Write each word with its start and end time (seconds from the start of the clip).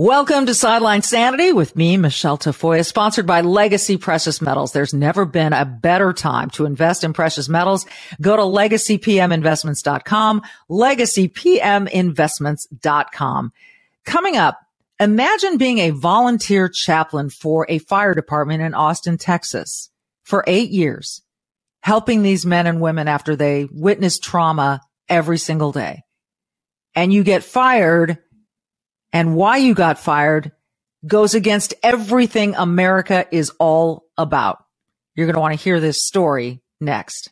Welcome 0.00 0.46
to 0.46 0.54
Sideline 0.54 1.02
Sanity 1.02 1.52
with 1.52 1.74
me, 1.74 1.96
Michele 1.96 2.38
Tafoya, 2.38 2.86
sponsored 2.86 3.26
by 3.26 3.40
Legacy 3.40 3.96
Precious 3.96 4.40
Metals. 4.40 4.70
There's 4.70 4.94
never 4.94 5.24
been 5.24 5.52
a 5.52 5.64
better 5.64 6.12
time 6.12 6.50
to 6.50 6.66
invest 6.66 7.02
in 7.02 7.12
precious 7.12 7.48
metals. 7.48 7.84
Go 8.20 8.36
to 8.36 8.42
legacypminvestments.com, 8.42 10.42
legacypminvestments.com. 10.70 13.52
Coming 14.04 14.36
up, 14.36 14.60
imagine 15.00 15.56
being 15.56 15.78
a 15.78 15.90
volunteer 15.90 16.70
chaplain 16.72 17.28
for 17.28 17.66
a 17.68 17.78
fire 17.78 18.14
department 18.14 18.62
in 18.62 18.74
Austin, 18.74 19.18
Texas 19.18 19.90
for 20.22 20.44
eight 20.46 20.70
years, 20.70 21.22
helping 21.80 22.22
these 22.22 22.46
men 22.46 22.68
and 22.68 22.80
women 22.80 23.08
after 23.08 23.34
they 23.34 23.66
witness 23.72 24.20
trauma 24.20 24.80
every 25.08 25.38
single 25.38 25.72
day. 25.72 26.04
And 26.94 27.12
you 27.12 27.24
get 27.24 27.42
fired 27.42 28.18
and 29.12 29.36
why 29.36 29.56
you 29.56 29.74
got 29.74 29.98
fired 29.98 30.52
goes 31.06 31.34
against 31.34 31.74
everything 31.82 32.54
America 32.54 33.26
is 33.30 33.50
all 33.58 34.04
about. 34.16 34.64
You're 35.14 35.26
going 35.26 35.34
to 35.34 35.40
want 35.40 35.58
to 35.58 35.62
hear 35.62 35.80
this 35.80 36.04
story 36.04 36.60
next. 36.80 37.30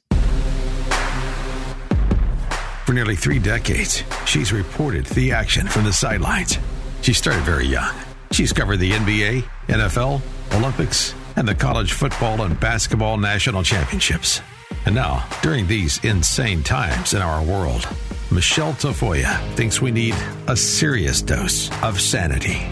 For 2.84 2.92
nearly 2.92 3.16
three 3.16 3.40
decades, 3.40 4.04
she's 4.26 4.52
reported 4.52 5.06
the 5.06 5.32
action 5.32 5.66
from 5.66 5.84
the 5.84 5.92
sidelines. 5.92 6.58
She 7.02 7.12
started 7.12 7.42
very 7.42 7.66
young. 7.66 7.94
She's 8.30 8.52
covered 8.52 8.78
the 8.78 8.92
NBA, 8.92 9.44
NFL, 9.66 10.20
Olympics, 10.54 11.14
and 11.36 11.46
the 11.46 11.54
college 11.54 11.92
football 11.92 12.42
and 12.42 12.58
basketball 12.58 13.16
national 13.16 13.62
championships. 13.62 14.40
And 14.86 14.94
now, 14.94 15.28
during 15.42 15.66
these 15.66 15.98
insane 16.04 16.62
times 16.62 17.12
in 17.12 17.20
our 17.20 17.42
world, 17.42 17.88
Michele 18.30 18.72
Tafoya 18.72 19.36
thinks 19.56 19.82
we 19.82 19.90
need 19.90 20.14
a 20.46 20.56
serious 20.56 21.20
dose 21.20 21.68
of 21.82 22.00
sanity. 22.00 22.68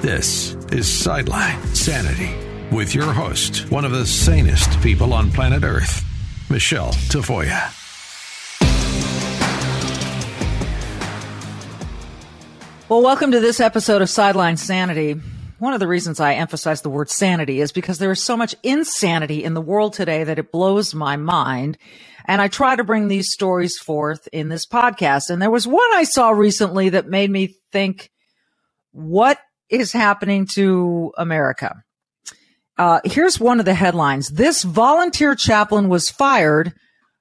This 0.00 0.54
is 0.72 0.88
Sideline 0.90 1.62
Sanity 1.74 2.34
with 2.74 2.94
your 2.94 3.12
host, 3.12 3.70
one 3.70 3.84
of 3.84 3.92
the 3.92 4.06
sanest 4.06 4.80
people 4.80 5.12
on 5.12 5.30
planet 5.30 5.62
Earth, 5.62 6.02
Michele 6.48 6.92
Tafoya. 7.10 7.70
Well, 12.88 13.02
welcome 13.02 13.32
to 13.32 13.40
this 13.40 13.60
episode 13.60 14.00
of 14.00 14.08
Sideline 14.08 14.56
Sanity. 14.56 15.20
One 15.58 15.72
of 15.72 15.80
the 15.80 15.88
reasons 15.88 16.20
I 16.20 16.34
emphasize 16.34 16.82
the 16.82 16.90
word 16.90 17.08
sanity 17.08 17.62
is 17.62 17.72
because 17.72 17.98
there 17.98 18.12
is 18.12 18.22
so 18.22 18.36
much 18.36 18.54
insanity 18.62 19.42
in 19.42 19.54
the 19.54 19.62
world 19.62 19.94
today 19.94 20.22
that 20.22 20.38
it 20.38 20.52
blows 20.52 20.94
my 20.94 21.16
mind. 21.16 21.78
And 22.26 22.42
I 22.42 22.48
try 22.48 22.76
to 22.76 22.84
bring 22.84 23.08
these 23.08 23.32
stories 23.32 23.78
forth 23.78 24.28
in 24.32 24.50
this 24.50 24.66
podcast. 24.66 25.30
And 25.30 25.40
there 25.40 25.50
was 25.50 25.66
one 25.66 25.88
I 25.94 26.04
saw 26.04 26.30
recently 26.30 26.90
that 26.90 27.08
made 27.08 27.30
me 27.30 27.54
think, 27.72 28.10
what 28.92 29.38
is 29.70 29.92
happening 29.92 30.46
to 30.54 31.12
America? 31.16 31.82
Uh, 32.76 33.00
here's 33.04 33.40
one 33.40 33.58
of 33.58 33.64
the 33.64 33.74
headlines. 33.74 34.28
This 34.28 34.62
volunteer 34.62 35.34
chaplain 35.34 35.88
was 35.88 36.10
fired 36.10 36.74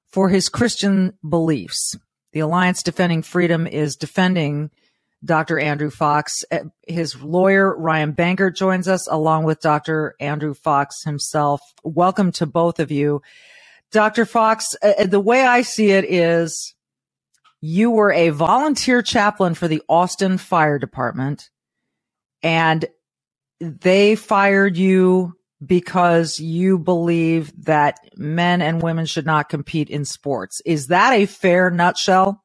for 0.09 0.27
his 0.27 0.49
Christian 0.49 1.13
beliefs. 1.27 1.95
The 2.33 2.41
Alliance 2.41 2.83
Defending 2.83 3.21
Freedom 3.21 3.65
is 3.65 3.95
defending 3.95 4.71
Dr. 5.23 5.59
Andrew 5.59 5.89
Fox. 5.89 6.43
Uh, 6.51 6.65
his 6.87 7.21
lawyer, 7.21 7.75
Ryan 7.77 8.13
Bangert, 8.13 8.55
joins 8.55 8.87
us 8.87 9.07
along 9.07 9.45
with 9.45 9.61
Dr. 9.61 10.15
Andrew 10.19 10.53
Fox 10.53 11.03
himself. 11.03 11.61
Welcome 11.83 12.31
to 12.33 12.45
both 12.45 12.79
of 12.79 12.91
you. 12.91 13.21
Dr. 13.91 14.25
Fox, 14.25 14.75
uh, 14.83 14.93
uh, 14.99 15.05
the 15.05 15.19
way 15.19 15.43
I 15.43 15.61
see 15.61 15.91
it 15.91 16.05
is 16.05 16.75
you 17.61 17.91
were 17.91 18.11
a 18.11 18.29
volunteer 18.29 19.01
chaplain 19.01 19.53
for 19.53 19.67
the 19.67 19.81
Austin 19.87 20.37
Fire 20.37 20.77
Department 20.77 21.49
and 22.43 22.85
they 23.59 24.15
fired 24.15 24.77
you 24.77 25.33
because 25.65 26.39
you 26.39 26.77
believe 26.77 27.51
that 27.65 27.97
men 28.15 28.61
and 28.61 28.81
women 28.83 29.05
should 29.05 29.25
not 29.25 29.49
compete 29.49 29.89
in 29.89 30.05
sports. 30.05 30.61
Is 30.65 30.87
that 30.87 31.13
a 31.13 31.25
fair 31.25 31.71
nutshell? 31.71 32.43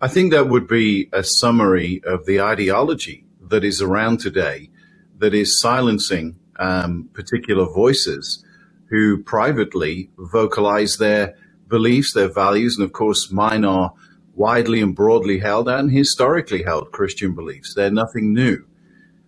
I 0.00 0.06
think 0.06 0.30
that 0.30 0.48
would 0.48 0.68
be 0.68 1.08
a 1.12 1.24
summary 1.24 2.00
of 2.04 2.24
the 2.24 2.40
ideology 2.40 3.24
that 3.48 3.64
is 3.64 3.82
around 3.82 4.20
today 4.20 4.70
that 5.18 5.34
is 5.34 5.58
silencing 5.58 6.38
um, 6.60 7.10
particular 7.14 7.64
voices 7.64 8.44
who 8.90 9.20
privately 9.24 10.10
vocalize 10.16 10.98
their 10.98 11.34
beliefs, 11.66 12.12
their 12.12 12.28
values, 12.28 12.76
and 12.78 12.84
of 12.84 12.92
course, 12.92 13.32
mine 13.32 13.64
are 13.64 13.92
widely 14.36 14.80
and 14.80 14.94
broadly 14.94 15.40
held 15.40 15.68
and 15.68 15.90
historically 15.90 16.62
held 16.62 16.92
Christian 16.92 17.34
beliefs. 17.34 17.74
They're 17.74 17.90
nothing 17.90 18.32
new. 18.32 18.64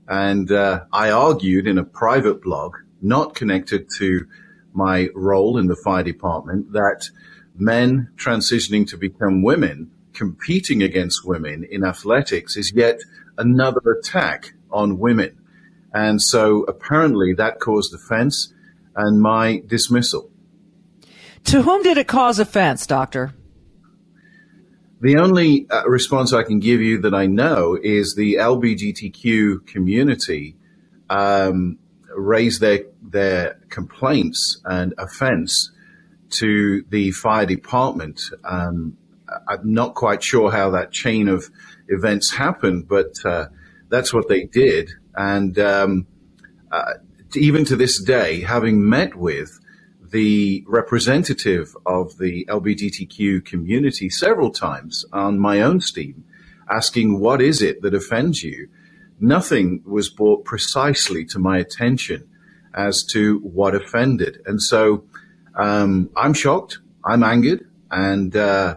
And 0.06 0.52
uh, 0.52 0.84
I 0.92 1.10
argued 1.10 1.66
in 1.66 1.78
a 1.78 1.84
private 1.84 2.42
blog, 2.42 2.76
not 3.02 3.34
connected 3.34 3.88
to 3.98 4.24
my 4.72 5.08
role 5.16 5.58
in 5.58 5.66
the 5.66 5.74
fire 5.74 6.04
department, 6.04 6.72
that 6.74 7.10
men 7.56 8.10
transitioning 8.16 8.86
to 8.88 8.96
become 8.96 9.42
women, 9.42 9.90
competing 10.20 10.82
against 10.82 11.24
women 11.24 11.66
in 11.70 11.82
athletics, 11.82 12.54
is 12.54 12.74
yet 12.74 13.00
another 13.38 13.80
attack 13.98 14.52
on 14.70 14.98
women. 14.98 15.34
And 15.94 16.20
so 16.20 16.64
apparently 16.64 17.32
that 17.32 17.58
caused 17.58 17.94
offense 17.94 18.52
and 18.94 19.18
my 19.18 19.62
dismissal. 19.66 20.30
To 21.44 21.62
whom 21.62 21.82
did 21.82 21.96
it 21.96 22.06
cause 22.06 22.38
offense, 22.38 22.86
Doctor? 22.86 23.32
The 25.00 25.16
only 25.16 25.66
uh, 25.70 25.88
response 25.88 26.34
I 26.34 26.42
can 26.42 26.60
give 26.60 26.82
you 26.82 27.00
that 27.00 27.14
I 27.14 27.24
know 27.24 27.78
is 27.82 28.14
the 28.14 28.34
LBGTQ 28.34 29.66
community 29.66 30.54
um, 31.08 31.78
raised 32.14 32.60
their 32.60 32.80
their 33.00 33.58
complaints 33.70 34.60
and 34.66 34.92
offense 34.98 35.72
to 36.40 36.84
the 36.90 37.10
fire 37.12 37.46
department. 37.46 38.20
Um, 38.44 38.98
I'm 39.48 39.72
not 39.72 39.94
quite 39.94 40.22
sure 40.22 40.50
how 40.50 40.70
that 40.70 40.92
chain 40.92 41.28
of 41.28 41.50
events 41.88 42.32
happened, 42.32 42.88
but 42.88 43.14
uh, 43.24 43.46
that's 43.88 44.12
what 44.12 44.28
they 44.28 44.44
did. 44.44 44.90
And 45.14 45.58
um, 45.58 46.06
uh, 46.70 46.94
even 47.34 47.64
to 47.66 47.76
this 47.76 48.02
day, 48.02 48.40
having 48.40 48.88
met 48.88 49.14
with 49.14 49.58
the 50.10 50.64
representative 50.66 51.76
of 51.86 52.18
the 52.18 52.44
LGBTQ 52.46 53.44
community 53.44 54.10
several 54.10 54.50
times 54.50 55.04
on 55.12 55.38
my 55.38 55.60
own 55.60 55.80
steam, 55.80 56.24
asking 56.68 57.20
what 57.20 57.40
is 57.40 57.62
it 57.62 57.82
that 57.82 57.94
offends 57.94 58.42
you, 58.42 58.68
nothing 59.20 59.82
was 59.84 60.08
brought 60.08 60.44
precisely 60.44 61.24
to 61.26 61.38
my 61.38 61.58
attention 61.58 62.28
as 62.74 63.04
to 63.04 63.38
what 63.40 63.74
offended. 63.74 64.40
And 64.46 64.60
so 64.60 65.04
um, 65.54 66.10
I'm 66.16 66.34
shocked, 66.34 66.78
I'm 67.04 67.22
angered, 67.22 67.68
and 67.90 68.34
uh, 68.34 68.76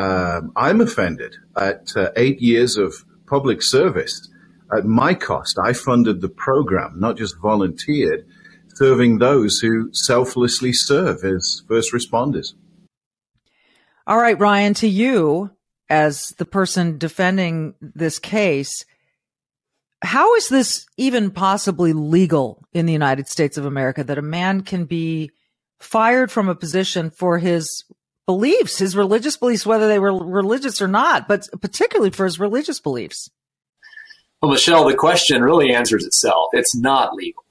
uh, 0.00 0.40
I'm 0.56 0.80
offended 0.80 1.36
at 1.58 1.94
uh, 1.94 2.08
eight 2.16 2.40
years 2.40 2.78
of 2.78 2.94
public 3.26 3.62
service 3.62 4.30
at 4.74 4.86
my 4.86 5.12
cost. 5.12 5.58
I 5.62 5.74
funded 5.74 6.22
the 6.22 6.30
program, 6.30 6.94
not 6.98 7.18
just 7.18 7.36
volunteered, 7.38 8.26
serving 8.76 9.18
those 9.18 9.58
who 9.58 9.90
selflessly 9.92 10.72
serve 10.72 11.22
as 11.22 11.62
first 11.68 11.92
responders. 11.92 12.54
All 14.06 14.16
right, 14.16 14.38
Ryan, 14.38 14.72
to 14.74 14.88
you 14.88 15.50
as 15.90 16.30
the 16.38 16.46
person 16.46 16.96
defending 16.96 17.74
this 17.82 18.18
case, 18.18 18.86
how 20.02 20.34
is 20.36 20.48
this 20.48 20.86
even 20.96 21.30
possibly 21.30 21.92
legal 21.92 22.64
in 22.72 22.86
the 22.86 22.94
United 22.94 23.28
States 23.28 23.58
of 23.58 23.66
America 23.66 24.02
that 24.02 24.16
a 24.16 24.22
man 24.22 24.62
can 24.62 24.86
be 24.86 25.30
fired 25.78 26.32
from 26.32 26.48
a 26.48 26.54
position 26.54 27.10
for 27.10 27.38
his 27.38 27.84
beliefs, 28.26 28.78
his 28.78 28.96
religious 28.96 29.36
beliefs, 29.36 29.66
whether 29.66 29.88
they 29.88 29.98
were 29.98 30.12
religious 30.24 30.80
or 30.80 30.88
not, 30.88 31.28
but 31.28 31.48
particularly 31.60 32.10
for 32.10 32.24
his 32.24 32.38
religious 32.38 32.80
beliefs? 32.80 33.30
Well, 34.40 34.52
Michele, 34.52 34.88
the 34.88 34.94
question 34.94 35.42
really 35.42 35.74
answers 35.74 36.04
itself. 36.04 36.48
It's 36.52 36.74
not 36.74 37.14
legal. 37.14 37.44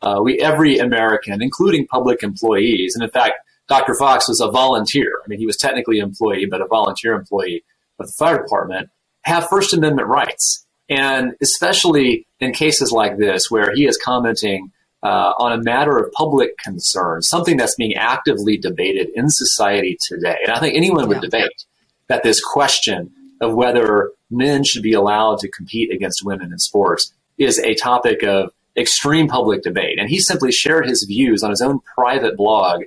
Uh, 0.00 0.20
we, 0.22 0.38
every 0.40 0.78
American, 0.78 1.42
including 1.42 1.86
public 1.86 2.22
employees, 2.22 2.94
and 2.94 3.04
in 3.04 3.10
fact, 3.10 3.34
Dr. 3.68 3.94
Fox 3.94 4.28
was 4.28 4.40
a 4.40 4.50
volunteer. 4.50 5.20
I 5.24 5.28
mean, 5.28 5.38
he 5.38 5.46
was 5.46 5.56
technically 5.56 6.00
an 6.00 6.08
employee, 6.08 6.46
but 6.46 6.60
a 6.60 6.66
volunteer 6.66 7.12
employee 7.12 7.64
of 7.98 8.06
the 8.06 8.12
fire 8.18 8.42
department, 8.42 8.88
have 9.22 9.48
First 9.48 9.74
Amendment 9.74 10.08
rights. 10.08 10.66
And 10.88 11.34
especially 11.40 12.26
in 12.40 12.52
cases 12.52 12.90
like 12.90 13.16
this, 13.18 13.50
where 13.50 13.72
he 13.72 13.86
is 13.86 13.96
commenting 13.96 14.72
uh, 15.02 15.32
on 15.38 15.52
a 15.52 15.62
matter 15.62 15.96
of 15.96 16.12
public 16.12 16.58
concern, 16.58 17.22
something 17.22 17.56
that's 17.56 17.74
being 17.74 17.94
actively 17.94 18.56
debated 18.56 19.08
in 19.14 19.30
society 19.30 19.96
today. 20.06 20.36
And 20.44 20.52
I 20.52 20.60
think 20.60 20.76
anyone 20.76 21.08
would 21.08 21.22
yeah. 21.22 21.28
debate 21.30 21.64
that 22.08 22.22
this 22.22 22.42
question 22.42 23.10
of 23.40 23.54
whether 23.54 24.12
men 24.30 24.64
should 24.64 24.82
be 24.82 24.92
allowed 24.92 25.38
to 25.38 25.48
compete 25.48 25.90
against 25.90 26.24
women 26.24 26.52
in 26.52 26.58
sports 26.58 27.12
is 27.38 27.58
a 27.58 27.74
topic 27.74 28.22
of 28.22 28.52
extreme 28.76 29.26
public 29.26 29.62
debate. 29.62 29.98
And 29.98 30.08
he 30.08 30.18
simply 30.18 30.52
shared 30.52 30.86
his 30.86 31.04
views 31.04 31.42
on 31.42 31.50
his 31.50 31.62
own 31.62 31.80
private 31.80 32.36
blog, 32.36 32.82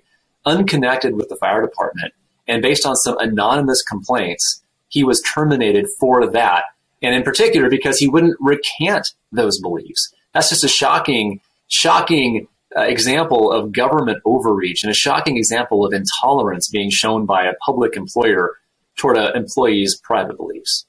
unconnected 0.45 1.15
with 1.15 1.30
the 1.30 1.36
fire 1.36 1.62
department. 1.62 2.13
And 2.48 2.62
based 2.62 2.86
on 2.86 2.95
some 2.95 3.18
anonymous 3.18 3.81
complaints, 3.81 4.62
he 4.89 5.04
was 5.04 5.21
terminated 5.21 5.88
for 6.00 6.27
that. 6.27 6.65
And 7.01 7.15
in 7.15 7.24
particular, 7.24 7.69
because 7.69 7.98
he 7.98 8.07
wouldn't 8.07 8.38
recant 8.39 9.13
those 9.31 9.60
beliefs. 9.60 10.13
That's 10.33 10.50
just 10.50 10.63
a 10.63 10.69
shocking 10.69 11.42
shocking 11.74 12.48
uh, 12.78 12.81
example 12.81 13.52
of 13.52 13.72
government 13.72 14.20
overreach 14.25 14.84
and 14.84 14.92
a 14.92 14.96
shocking 14.96 15.38
example 15.38 15.86
of 15.86 15.94
intolerance 15.94 16.70
being 16.70 16.90
shown 16.90 17.25
by 17.25 17.46
a 17.46 17.54
public 17.66 17.96
employer 17.96 18.52
toward 18.98 19.18
an 19.18 19.36
employee's 19.36 20.00
private 20.04 20.38
beliefs. 20.38 20.86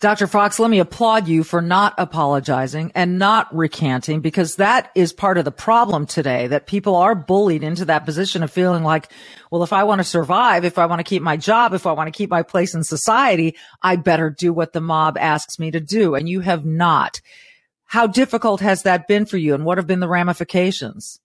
Dr. 0.00 0.26
Fox, 0.26 0.58
let 0.58 0.68
me 0.68 0.80
applaud 0.80 1.28
you 1.28 1.44
for 1.44 1.62
not 1.62 1.94
apologizing 1.96 2.90
and 2.96 3.20
not 3.20 3.54
recanting 3.54 4.20
because 4.20 4.56
that 4.56 4.90
is 4.96 5.12
part 5.12 5.38
of 5.38 5.44
the 5.44 5.52
problem 5.52 6.06
today 6.06 6.48
that 6.48 6.66
people 6.66 6.96
are 6.96 7.14
bullied 7.14 7.62
into 7.62 7.84
that 7.84 8.04
position 8.04 8.42
of 8.42 8.50
feeling 8.50 8.82
like, 8.82 9.08
well, 9.52 9.62
if 9.62 9.72
I 9.72 9.84
want 9.84 10.00
to 10.00 10.04
survive, 10.04 10.64
if 10.64 10.76
I 10.76 10.86
want 10.86 10.98
to 10.98 11.04
keep 11.04 11.22
my 11.22 11.36
job, 11.36 11.72
if 11.72 11.86
I 11.86 11.92
want 11.92 12.08
to 12.08 12.18
keep 12.18 12.30
my 12.30 12.42
place 12.42 12.74
in 12.74 12.82
society, 12.82 13.54
I 13.80 13.94
better 13.94 14.28
do 14.28 14.52
what 14.52 14.72
the 14.72 14.80
mob 14.80 15.16
asks 15.16 15.60
me 15.60 15.70
to 15.70 15.78
do. 15.78 16.16
And 16.16 16.28
you 16.28 16.40
have 16.40 16.64
not. 16.64 17.20
How 17.92 18.06
difficult 18.06 18.62
has 18.62 18.84
that 18.84 19.06
been 19.06 19.26
for 19.26 19.36
you 19.36 19.52
and 19.52 19.66
what 19.66 19.76
have 19.76 19.86
been 19.86 20.00
the 20.00 20.08
ramifications? 20.08 21.20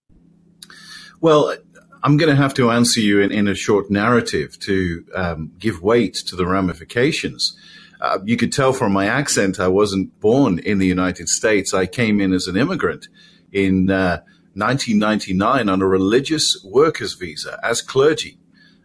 Well, 1.21 1.55
I'm 2.03 2.17
going 2.17 2.29
to 2.29 2.35
have 2.35 2.53
to 2.55 2.71
answer 2.71 2.99
you 2.99 3.21
in, 3.21 3.31
in 3.31 3.47
a 3.47 3.55
short 3.55 3.89
narrative 3.89 4.59
to 4.65 5.05
um, 5.15 5.53
give 5.57 5.81
weight 5.81 6.15
to 6.27 6.35
the 6.35 6.45
ramifications. 6.45 7.57
Uh, 8.01 8.19
you 8.25 8.35
could 8.35 8.51
tell 8.51 8.73
from 8.73 8.91
my 8.91 9.05
accent 9.05 9.61
I 9.61 9.69
wasn't 9.69 10.19
born 10.19 10.59
in 10.59 10.77
the 10.77 10.85
United 10.85 11.29
States. 11.29 11.73
I 11.73 11.85
came 11.85 12.19
in 12.19 12.33
as 12.33 12.47
an 12.47 12.57
immigrant 12.57 13.07
in 13.53 13.89
uh, 13.89 14.19
1999 14.55 15.69
on 15.69 15.81
a 15.81 15.87
religious 15.87 16.61
workers 16.65 17.13
visa 17.13 17.61
as 17.63 17.81
clergy. 17.81 18.39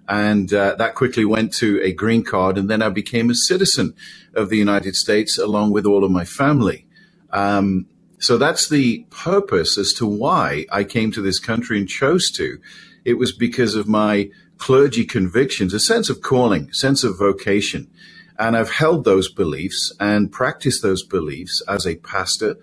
And 0.08 0.54
uh, 0.54 0.76
that 0.76 0.94
quickly 0.94 1.24
went 1.24 1.52
to 1.54 1.82
a 1.82 1.92
green 1.92 2.22
card. 2.22 2.58
And 2.58 2.70
then 2.70 2.80
I 2.80 2.90
became 2.90 3.28
a 3.28 3.34
citizen 3.34 3.94
of 4.34 4.50
the 4.50 4.56
United 4.56 4.94
States 4.94 5.36
along 5.36 5.72
with 5.72 5.84
all 5.84 6.04
of 6.04 6.12
my 6.12 6.24
family. 6.24 6.86
Um, 7.32 7.86
so 8.18 8.38
that's 8.38 8.68
the 8.68 9.04
purpose 9.10 9.76
as 9.76 9.92
to 9.94 10.06
why 10.06 10.66
I 10.70 10.84
came 10.84 11.10
to 11.12 11.22
this 11.22 11.38
country 11.38 11.78
and 11.78 11.88
chose 11.88 12.30
to. 12.32 12.58
It 13.04 13.14
was 13.14 13.32
because 13.32 13.74
of 13.74 13.88
my 13.88 14.30
clergy 14.58 15.04
convictions, 15.04 15.74
a 15.74 15.80
sense 15.80 16.08
of 16.08 16.22
calling, 16.22 16.72
sense 16.72 17.02
of 17.02 17.18
vocation. 17.18 17.90
And 18.38 18.56
I've 18.56 18.70
held 18.70 19.04
those 19.04 19.28
beliefs 19.28 19.92
and 19.98 20.30
practiced 20.30 20.82
those 20.82 21.02
beliefs 21.02 21.62
as 21.66 21.84
a 21.84 21.96
pastor 21.96 22.56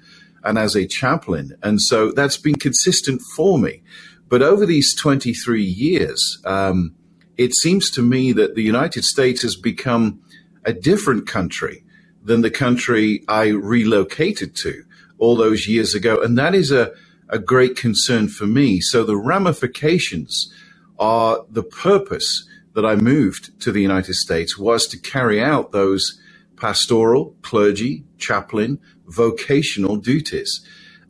and 0.43 0.57
as 0.57 0.75
a 0.75 0.87
chaplain. 0.87 1.57
And 1.61 1.81
so 1.81 2.11
that's 2.11 2.37
been 2.37 2.55
consistent 2.55 3.21
for 3.35 3.59
me. 3.59 3.81
But 4.29 4.41
over 4.41 4.65
these 4.65 4.95
23 4.95 5.61
years, 5.63 6.39
um, 6.45 6.95
it 7.37 7.53
seems 7.53 7.89
to 7.91 8.01
me 8.01 8.31
that 8.31 8.55
the 8.55 8.63
United 8.63 9.03
States 9.03 9.41
has 9.41 9.55
become 9.55 10.21
a 10.63 10.71
different 10.71 11.27
country 11.27 11.83
than 12.29 12.41
the 12.41 12.51
country 12.51 13.23
I 13.27 13.47
relocated 13.47 14.55
to 14.57 14.83
all 15.17 15.35
those 15.35 15.67
years 15.67 15.95
ago. 15.95 16.21
And 16.21 16.37
that 16.37 16.53
is 16.53 16.71
a, 16.71 16.93
a 17.27 17.39
great 17.39 17.75
concern 17.75 18.27
for 18.27 18.45
me. 18.45 18.81
So 18.81 19.03
the 19.03 19.17
ramifications 19.17 20.53
are 20.99 21.43
the 21.49 21.63
purpose 21.63 22.47
that 22.75 22.85
I 22.85 22.95
moved 22.95 23.59
to 23.61 23.71
the 23.71 23.81
United 23.81 24.13
States 24.13 24.59
was 24.59 24.85
to 24.89 24.99
carry 24.99 25.41
out 25.41 25.71
those 25.71 26.21
pastoral, 26.55 27.35
clergy, 27.41 28.03
chaplain, 28.19 28.79
vocational 29.07 29.95
duties. 29.95 30.61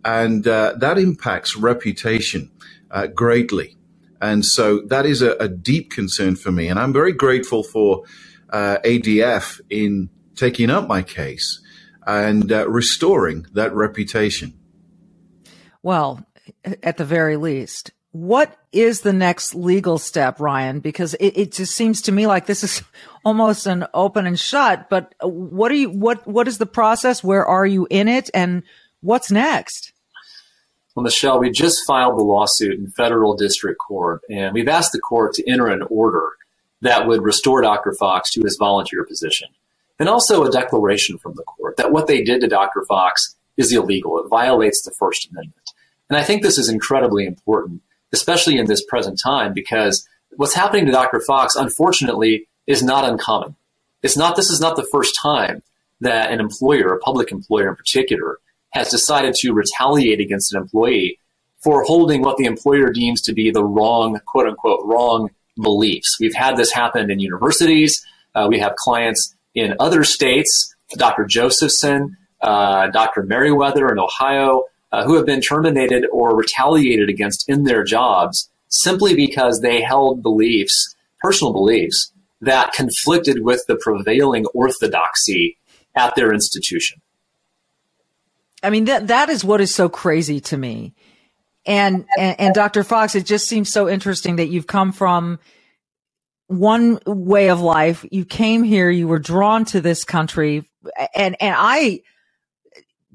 And 0.05 0.47
uh, 0.47 0.75
that 0.79 0.97
impacts 0.97 1.57
reputation 1.57 2.49
uh, 2.89 3.07
greatly. 3.07 3.75
And 4.21 4.45
so 4.45 4.83
that 4.87 5.05
is 5.05 5.21
a, 5.21 5.31
a, 5.35 5.49
deep 5.49 5.91
concern 5.91 6.37
for 6.37 6.51
me. 6.51 6.69
And 6.69 6.79
I'm 6.79 6.93
very 6.93 7.13
grateful 7.13 7.63
for 7.63 8.03
uh, 8.49 8.77
ADF 8.85 9.59
in 9.69 10.09
taking 10.39 10.69
up 10.69 10.87
my 10.87 11.03
case 11.03 11.61
and 12.07 12.51
uh, 12.51 12.67
restoring 12.67 13.45
that 13.53 13.73
reputation. 13.73 14.53
Well, 15.83 16.25
at 16.83 16.97
the 16.97 17.05
very 17.05 17.37
least, 17.37 17.91
what 18.11 18.57
is 18.71 19.01
the 19.01 19.13
next 19.13 19.53
legal 19.53 19.97
step, 19.97 20.39
Ryan? 20.39 20.79
Because 20.79 21.13
it, 21.15 21.37
it, 21.37 21.51
just 21.51 21.75
seems 21.75 22.01
to 22.03 22.11
me 22.11 22.25
like 22.25 22.47
this 22.47 22.63
is 22.63 22.81
almost 23.25 23.67
an 23.67 23.85
open 23.93 24.25
and 24.25 24.39
shut. 24.39 24.89
But 24.89 25.13
what 25.21 25.71
are 25.71 25.75
you? 25.75 25.89
What 25.89 26.25
what 26.27 26.47
is 26.47 26.57
the 26.57 26.65
process? 26.65 27.23
Where 27.23 27.45
are 27.45 27.65
you 27.65 27.87
in 27.89 28.07
it? 28.07 28.29
And 28.33 28.63
what's 29.01 29.31
next? 29.31 29.93
Well, 30.95 31.03
Michele, 31.03 31.39
we 31.39 31.51
just 31.51 31.85
filed 31.85 32.17
the 32.17 32.23
lawsuit 32.23 32.79
in 32.79 32.89
federal 32.89 33.35
district 33.35 33.77
court, 33.79 34.21
and 34.29 34.53
we've 34.53 34.67
asked 34.67 34.91
the 34.91 34.99
court 34.99 35.33
to 35.35 35.49
enter 35.49 35.67
an 35.67 35.83
order 35.89 36.31
that 36.81 37.07
would 37.07 37.21
restore 37.21 37.61
Dr. 37.61 37.93
Fox 37.93 38.31
to 38.31 38.41
his 38.41 38.57
volunteer 38.57 39.05
position 39.05 39.49
and 39.99 40.09
also 40.09 40.43
a 40.43 40.51
declaration 40.51 41.17
from 41.17 41.33
the 41.35 41.43
court 41.43 41.77
that 41.77 41.91
what 41.91 42.07
they 42.07 42.23
did 42.23 42.41
to 42.41 42.47
Dr. 42.47 42.85
Fox 42.87 43.35
is 43.57 43.73
illegal. 43.73 44.19
It 44.19 44.29
violates 44.29 44.81
the 44.81 44.93
First 44.97 45.29
Amendment. 45.29 45.71
And 46.09 46.17
I 46.17 46.23
think 46.23 46.41
this 46.41 46.57
is 46.57 46.69
incredibly 46.69 47.25
important, 47.25 47.81
especially 48.13 48.57
in 48.57 48.65
this 48.65 48.83
present 48.83 49.19
time, 49.21 49.53
because 49.53 50.07
what's 50.37 50.55
happening 50.55 50.85
to 50.85 50.91
Dr. 50.91 51.19
Fox, 51.19 51.55
unfortunately, 51.55 52.47
is 52.65 52.81
not 52.81 53.03
uncommon. 53.03 53.55
It's 54.01 54.17
not, 54.17 54.35
this 54.35 54.49
is 54.49 54.61
not 54.61 54.75
the 54.75 54.87
first 54.91 55.17
time 55.21 55.61
that 56.01 56.31
an 56.31 56.39
employer, 56.39 56.93
a 56.93 56.99
public 56.99 57.31
employer 57.31 57.69
in 57.69 57.75
particular, 57.75 58.39
has 58.71 58.89
decided 58.89 59.35
to 59.35 59.51
retaliate 59.51 60.21
against 60.21 60.53
an 60.53 60.61
employee 60.61 61.19
for 61.61 61.83
holding 61.83 62.21
what 62.21 62.37
the 62.37 62.45
employer 62.45 62.91
deems 62.91 63.21
to 63.23 63.33
be 63.33 63.51
the 63.51 63.63
wrong, 63.63 64.19
quote 64.25 64.47
unquote, 64.47 64.85
wrong 64.85 65.29
beliefs. 65.61 66.17
We've 66.19 66.33
had 66.33 66.55
this 66.55 66.71
happen 66.71 67.11
in 67.11 67.19
universities. 67.19 68.05
Uh, 68.33 68.47
we 68.49 68.59
have 68.59 68.75
clients 68.75 69.35
in 69.55 69.75
other 69.79 70.03
states, 70.03 70.75
Dr. 70.95 71.25
Josephson, 71.25 72.17
uh, 72.41 72.87
Dr. 72.87 73.23
Meriwether 73.23 73.91
in 73.91 73.99
Ohio, 73.99 74.65
uh, 74.91 75.03
who 75.03 75.15
have 75.15 75.25
been 75.25 75.41
terminated 75.41 76.05
or 76.11 76.35
retaliated 76.35 77.09
against 77.09 77.47
in 77.49 77.63
their 77.63 77.83
jobs 77.83 78.49
simply 78.69 79.15
because 79.15 79.61
they 79.61 79.81
held 79.81 80.23
beliefs, 80.23 80.95
personal 81.21 81.53
beliefs, 81.53 82.11
that 82.41 82.73
conflicted 82.73 83.43
with 83.43 83.63
the 83.67 83.75
prevailing 83.75 84.45
orthodoxy 84.47 85.57
at 85.95 86.15
their 86.15 86.33
institution. 86.33 87.01
I 88.61 88.69
mean 88.69 88.85
that 88.85 89.07
that 89.07 89.29
is 89.29 89.43
what 89.43 89.61
is 89.61 89.73
so 89.73 89.89
crazy 89.89 90.39
to 90.41 90.57
me. 90.57 90.93
And, 91.65 92.05
and, 92.17 92.39
and 92.39 92.55
Dr. 92.55 92.83
Fox, 92.83 93.15
it 93.15 93.25
just 93.25 93.47
seems 93.47 93.71
so 93.71 93.89
interesting 93.89 94.37
that 94.37 94.47
you've 94.47 94.67
come 94.67 94.91
from 94.91 95.39
one 96.49 96.99
way 97.05 97.49
of 97.49 97.61
life. 97.61 98.03
You 98.11 98.25
came 98.25 98.63
here, 98.63 98.89
you 98.89 99.07
were 99.07 99.19
drawn 99.19 99.65
to 99.65 99.81
this 99.81 100.03
country, 100.03 100.67
and 101.15 101.37
and 101.39 101.55
I 101.57 102.01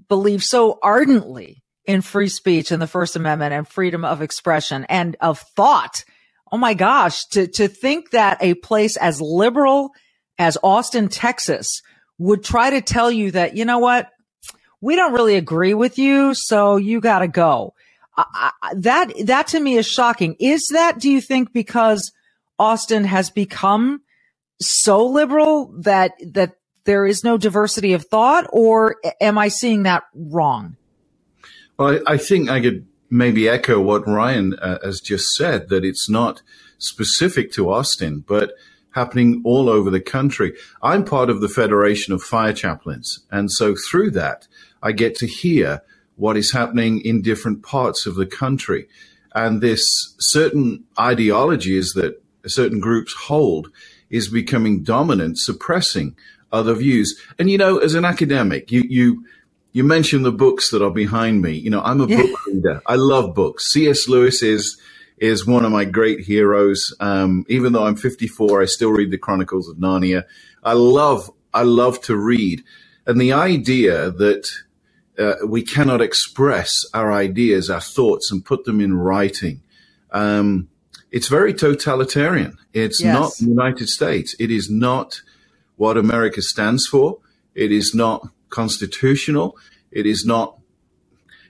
believe 0.08 0.42
so 0.42 0.78
ardently 0.82 1.62
in 1.84 2.00
free 2.00 2.28
speech 2.28 2.70
and 2.70 2.80
the 2.80 2.86
First 2.86 3.16
Amendment 3.16 3.52
and 3.52 3.66
freedom 3.66 4.04
of 4.04 4.22
expression 4.22 4.86
and 4.88 5.16
of 5.20 5.40
thought. 5.56 6.04
Oh 6.52 6.56
my 6.56 6.74
gosh, 6.74 7.26
to 7.32 7.48
to 7.48 7.66
think 7.66 8.12
that 8.12 8.38
a 8.40 8.54
place 8.54 8.96
as 8.96 9.20
liberal 9.20 9.90
as 10.38 10.56
Austin, 10.62 11.08
Texas 11.08 11.82
would 12.18 12.44
try 12.44 12.70
to 12.70 12.80
tell 12.80 13.10
you 13.10 13.32
that, 13.32 13.56
you 13.56 13.64
know 13.64 13.80
what? 13.80 14.10
We 14.80 14.94
don't 14.94 15.12
really 15.12 15.34
agree 15.34 15.74
with 15.74 15.98
you, 15.98 16.34
so 16.34 16.76
you 16.76 17.00
got 17.00 17.20
to 17.20 17.28
go. 17.28 17.74
I, 18.16 18.52
I, 18.62 18.74
that 18.76 19.12
that 19.24 19.48
to 19.48 19.58
me 19.58 19.74
is 19.74 19.88
shocking. 19.88 20.36
Is 20.38 20.68
that 20.72 21.00
do 21.00 21.10
you 21.10 21.20
think 21.20 21.52
because 21.52 22.12
Austin 22.58 23.04
has 23.04 23.30
become 23.30 24.02
so 24.61 25.04
liberal 25.06 25.73
that 25.78 26.12
that 26.32 26.56
there 26.84 27.06
is 27.06 27.25
no 27.25 27.38
diversity 27.38 27.92
of 27.94 28.04
thought, 28.04 28.46
or 28.52 28.96
am 29.20 29.38
I 29.38 29.49
seeing 29.49 29.84
that 29.84 30.04
wrong? 30.14 30.76
Well, 31.78 32.00
I, 32.06 32.14
I 32.14 32.16
think 32.18 32.50
I 32.50 32.61
could 32.61 32.87
maybe 33.11 33.49
echo 33.49 33.80
what 33.80 34.06
Ryan 34.06 34.54
uh, 34.54 34.78
has 34.84 35.00
just 35.00 35.34
said 35.34 35.68
that 35.70 35.84
it's 35.84 36.08
not 36.08 36.42
specific 36.78 37.52
to 37.52 37.70
Austin, 37.70 38.25
but 38.26 38.52
happening 38.90 39.42
all 39.44 39.68
over 39.68 39.90
the 39.90 40.00
country. 40.00 40.52
I'm 40.82 41.04
part 41.04 41.30
of 41.30 41.40
the 41.40 41.49
Federation 41.49 42.12
of 42.12 42.23
Fire 42.23 42.52
Chaplains, 42.52 43.25
and 43.30 43.50
so 43.50 43.75
through 43.90 44.12
that, 44.12 44.46
I 44.82 44.92
get 44.92 45.16
to 45.16 45.26
hear 45.26 45.82
what 46.16 46.37
is 46.37 46.52
happening 46.52 47.00
in 47.00 47.23
different 47.23 47.62
parts 47.62 48.06
of 48.06 48.14
the 48.14 48.26
country. 48.26 48.87
And 49.34 49.61
this 49.61 49.82
certain 50.20 50.84
ideology 50.99 51.76
is 51.76 51.92
that 51.94 52.23
certain 52.46 52.80
groups 52.80 53.14
hold 53.14 53.70
is 54.10 54.28
becoming 54.28 54.82
dominant, 54.82 55.38
suppressing 55.38 56.16
other 56.52 56.74
views. 56.74 57.20
And 57.38 57.50
you 57.50 57.58
know, 57.58 57.78
as 57.78 57.94
an 57.94 58.04
academic, 58.04 58.70
you 58.70 58.84
you 58.88 59.24
you 59.72 59.82
mentioned 59.84 60.24
the 60.24 60.32
books 60.32 60.70
that 60.70 60.82
are 60.82 60.90
behind 60.90 61.42
me. 61.42 61.52
You 61.52 61.70
know, 61.70 61.82
I'm 61.82 62.00
a 62.00 62.06
book 62.06 62.46
reader. 62.46 62.80
I 62.86 62.94
love 62.94 63.34
books. 63.34 63.70
C.S. 63.70 64.08
Lewis 64.08 64.42
is 64.42 64.80
is 65.18 65.46
one 65.46 65.64
of 65.64 65.72
my 65.72 65.84
great 65.84 66.20
heroes. 66.20 66.94
Um, 67.00 67.44
even 67.48 67.72
though 67.72 67.86
I'm 67.86 67.96
54, 67.96 68.62
I 68.62 68.64
still 68.66 68.90
read 68.90 69.10
the 69.10 69.18
Chronicles 69.18 69.68
of 69.68 69.76
Narnia. 69.76 70.24
I 70.62 70.74
love 70.74 71.30
I 71.52 71.62
love 71.62 72.00
to 72.02 72.16
read, 72.16 72.62
and 73.06 73.20
the 73.20 73.32
idea 73.32 74.10
that 74.10 74.50
uh, 75.18 75.34
we 75.46 75.62
cannot 75.62 76.00
express 76.00 76.84
our 76.94 77.12
ideas, 77.12 77.70
our 77.70 77.80
thoughts, 77.80 78.30
and 78.32 78.44
put 78.44 78.64
them 78.64 78.80
in 78.80 78.94
writing. 78.94 79.60
Um, 80.10 80.68
it's 81.14 81.28
very 81.28 81.54
totalitarian. 81.54 82.59
It's 82.73 83.00
yes. 83.00 83.14
not 83.14 83.37
the 83.37 83.47
United 83.47 83.88
States. 83.88 84.35
It 84.40 84.50
is 84.50 84.68
not 84.68 85.23
what 85.76 85.97
America 85.97 86.42
stands 86.42 86.88
for. 86.88 87.18
It 87.54 87.71
is 87.71 87.94
not 87.94 88.30
constitutional. 88.50 89.56
It 89.92 90.06
is 90.06 90.25
not. 90.26 90.59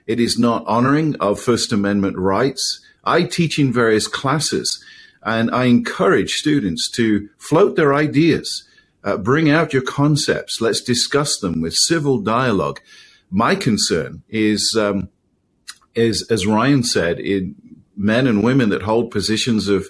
It 0.05 0.19
is 0.19 0.37
not 0.37 0.63
honoring 0.67 1.15
of 1.15 1.39
First 1.39 1.73
Amendment 1.73 2.15
rights. 2.15 2.79
I 3.03 3.23
teach 3.23 3.57
in 3.57 3.73
various 3.73 4.07
classes, 4.07 4.83
and 5.23 5.49
I 5.49 5.63
encourage 5.65 6.33
students 6.33 6.87
to 6.91 7.27
float 7.39 7.75
their 7.75 7.95
ideas, 7.95 8.65
uh, 9.03 9.17
bring 9.17 9.49
out 9.49 9.73
your 9.73 9.81
concepts. 9.81 10.61
Let's 10.61 10.81
discuss 10.81 11.39
them 11.39 11.59
with 11.59 11.73
civil 11.73 12.19
dialogue. 12.19 12.81
My 13.31 13.55
concern 13.55 14.21
is, 14.29 14.75
um, 14.77 15.09
is 15.95 16.21
as 16.29 16.45
Ryan 16.45 16.83
said, 16.83 17.19
in 17.19 17.55
men 17.95 18.27
and 18.27 18.43
women 18.43 18.69
that 18.69 18.83
hold 18.83 19.11
positions 19.11 19.67
of 19.67 19.89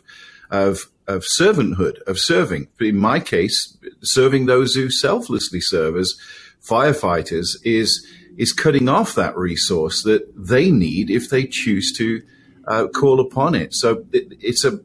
of 0.50 0.90
of 1.08 1.24
servanthood, 1.24 2.02
of 2.04 2.20
serving. 2.20 2.68
In 2.80 2.98
my 2.98 3.20
case, 3.20 3.78
serving 4.02 4.46
those 4.46 4.74
who 4.74 4.90
selflessly 4.90 5.62
serve 5.62 5.96
as 5.98 6.16
firefighters 6.62 7.58
is 7.64 8.06
is 8.38 8.52
cutting 8.52 8.90
off 8.90 9.16
that 9.16 9.38
resource 9.38 10.04
that 10.04 10.28
they 10.36 10.72
need 10.72 11.10
if 11.10 11.30
they 11.30 11.46
choose 11.46 11.94
to 11.98 12.22
uh, 12.68 12.88
call 12.88 13.20
upon 13.20 13.56
it. 13.56 13.74
So 13.74 14.06
it, 14.12 14.34
it's 14.42 14.66
a 14.66 14.80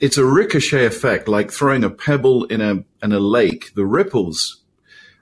it's 0.00 0.18
a 0.18 0.24
ricochet 0.24 0.86
effect, 0.86 1.28
like 1.28 1.52
throwing 1.52 1.84
a 1.84 1.90
pebble 1.90 2.44
in 2.46 2.60
a 2.60 2.84
in 3.02 3.12
a 3.12 3.20
lake. 3.20 3.74
The 3.74 3.86
ripples 3.86 4.62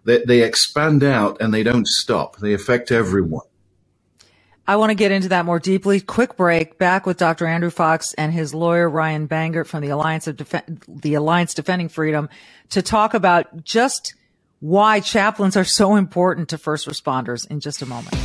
they, 0.05 0.25
they 0.25 0.43
expand 0.43 1.03
out 1.03 1.41
and 1.41 1.53
they 1.53 1.63
don't 1.63 1.87
stop. 1.87 2.37
They 2.39 2.55
affect 2.55 2.91
everyone. 2.91 3.47
I 4.71 4.77
want 4.77 4.91
to 4.91 4.95
get 4.95 5.11
into 5.11 5.31
that 5.31 5.47
more 5.47 5.59
deeply. 5.59 6.01
Quick 6.01 6.37
break. 6.37 6.79
Back 6.79 7.05
with 7.05 7.17
Dr. 7.17 7.45
Andrew 7.45 7.71
Fox 7.71 8.15
and 8.15 8.33
his 8.33 8.55
lawyer 8.55 8.89
Ryan 8.89 9.27
Bangert 9.27 9.67
from 9.67 9.81
the 9.81 9.89
Alliance 9.89 10.29
of 10.29 10.37
Def- 10.37 10.63
the 10.87 11.15
Alliance 11.15 11.55
Defending 11.55 11.89
Freedom 11.89 12.29
to 12.69 12.81
talk 12.81 13.13
about 13.13 13.65
just 13.65 14.15
why 14.61 15.01
chaplains 15.01 15.57
are 15.57 15.65
so 15.65 15.97
important 15.97 16.51
to 16.51 16.57
first 16.57 16.87
responders 16.87 17.51
in 17.51 17.59
just 17.59 17.83
a 17.83 17.87
moment. 17.87 18.17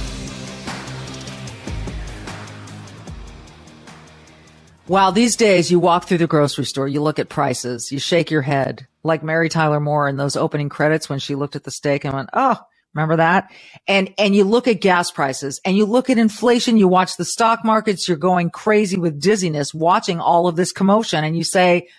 Wow, 4.87 5.09
these 5.09 5.35
days 5.35 5.71
you 5.71 5.79
walk 5.79 6.05
through 6.05 6.19
the 6.19 6.27
grocery 6.27 6.65
store, 6.65 6.87
you 6.87 7.01
look 7.01 7.17
at 7.17 7.27
prices, 7.27 7.91
you 7.91 7.97
shake 7.97 8.29
your 8.29 8.43
head, 8.43 8.85
like 9.01 9.23
Mary 9.23 9.49
Tyler 9.49 9.79
Moore 9.79 10.07
in 10.07 10.17
those 10.17 10.35
opening 10.35 10.69
credits 10.69 11.09
when 11.09 11.17
she 11.17 11.33
looked 11.33 11.55
at 11.55 11.63
the 11.63 11.71
steak 11.71 12.05
and 12.05 12.13
went, 12.13 12.29
"Oh, 12.33 12.59
Remember 12.95 13.17
that? 13.17 13.51
And, 13.87 14.13
and 14.17 14.33
you 14.33 14.45
look 14.45 14.67
at 14.69 14.79
gas 14.79 15.11
prices 15.11 15.59
and 15.65 15.75
you 15.75 15.85
look 15.85 16.09
at 16.09 16.17
inflation, 16.17 16.77
you 16.77 16.87
watch 16.87 17.17
the 17.17 17.25
stock 17.25 17.65
markets, 17.65 18.07
you're 18.07 18.17
going 18.17 18.49
crazy 18.49 18.97
with 18.97 19.21
dizziness 19.21 19.73
watching 19.73 20.21
all 20.21 20.47
of 20.47 20.55
this 20.55 20.71
commotion 20.71 21.23
and 21.23 21.35
you 21.37 21.43
say, 21.43 21.89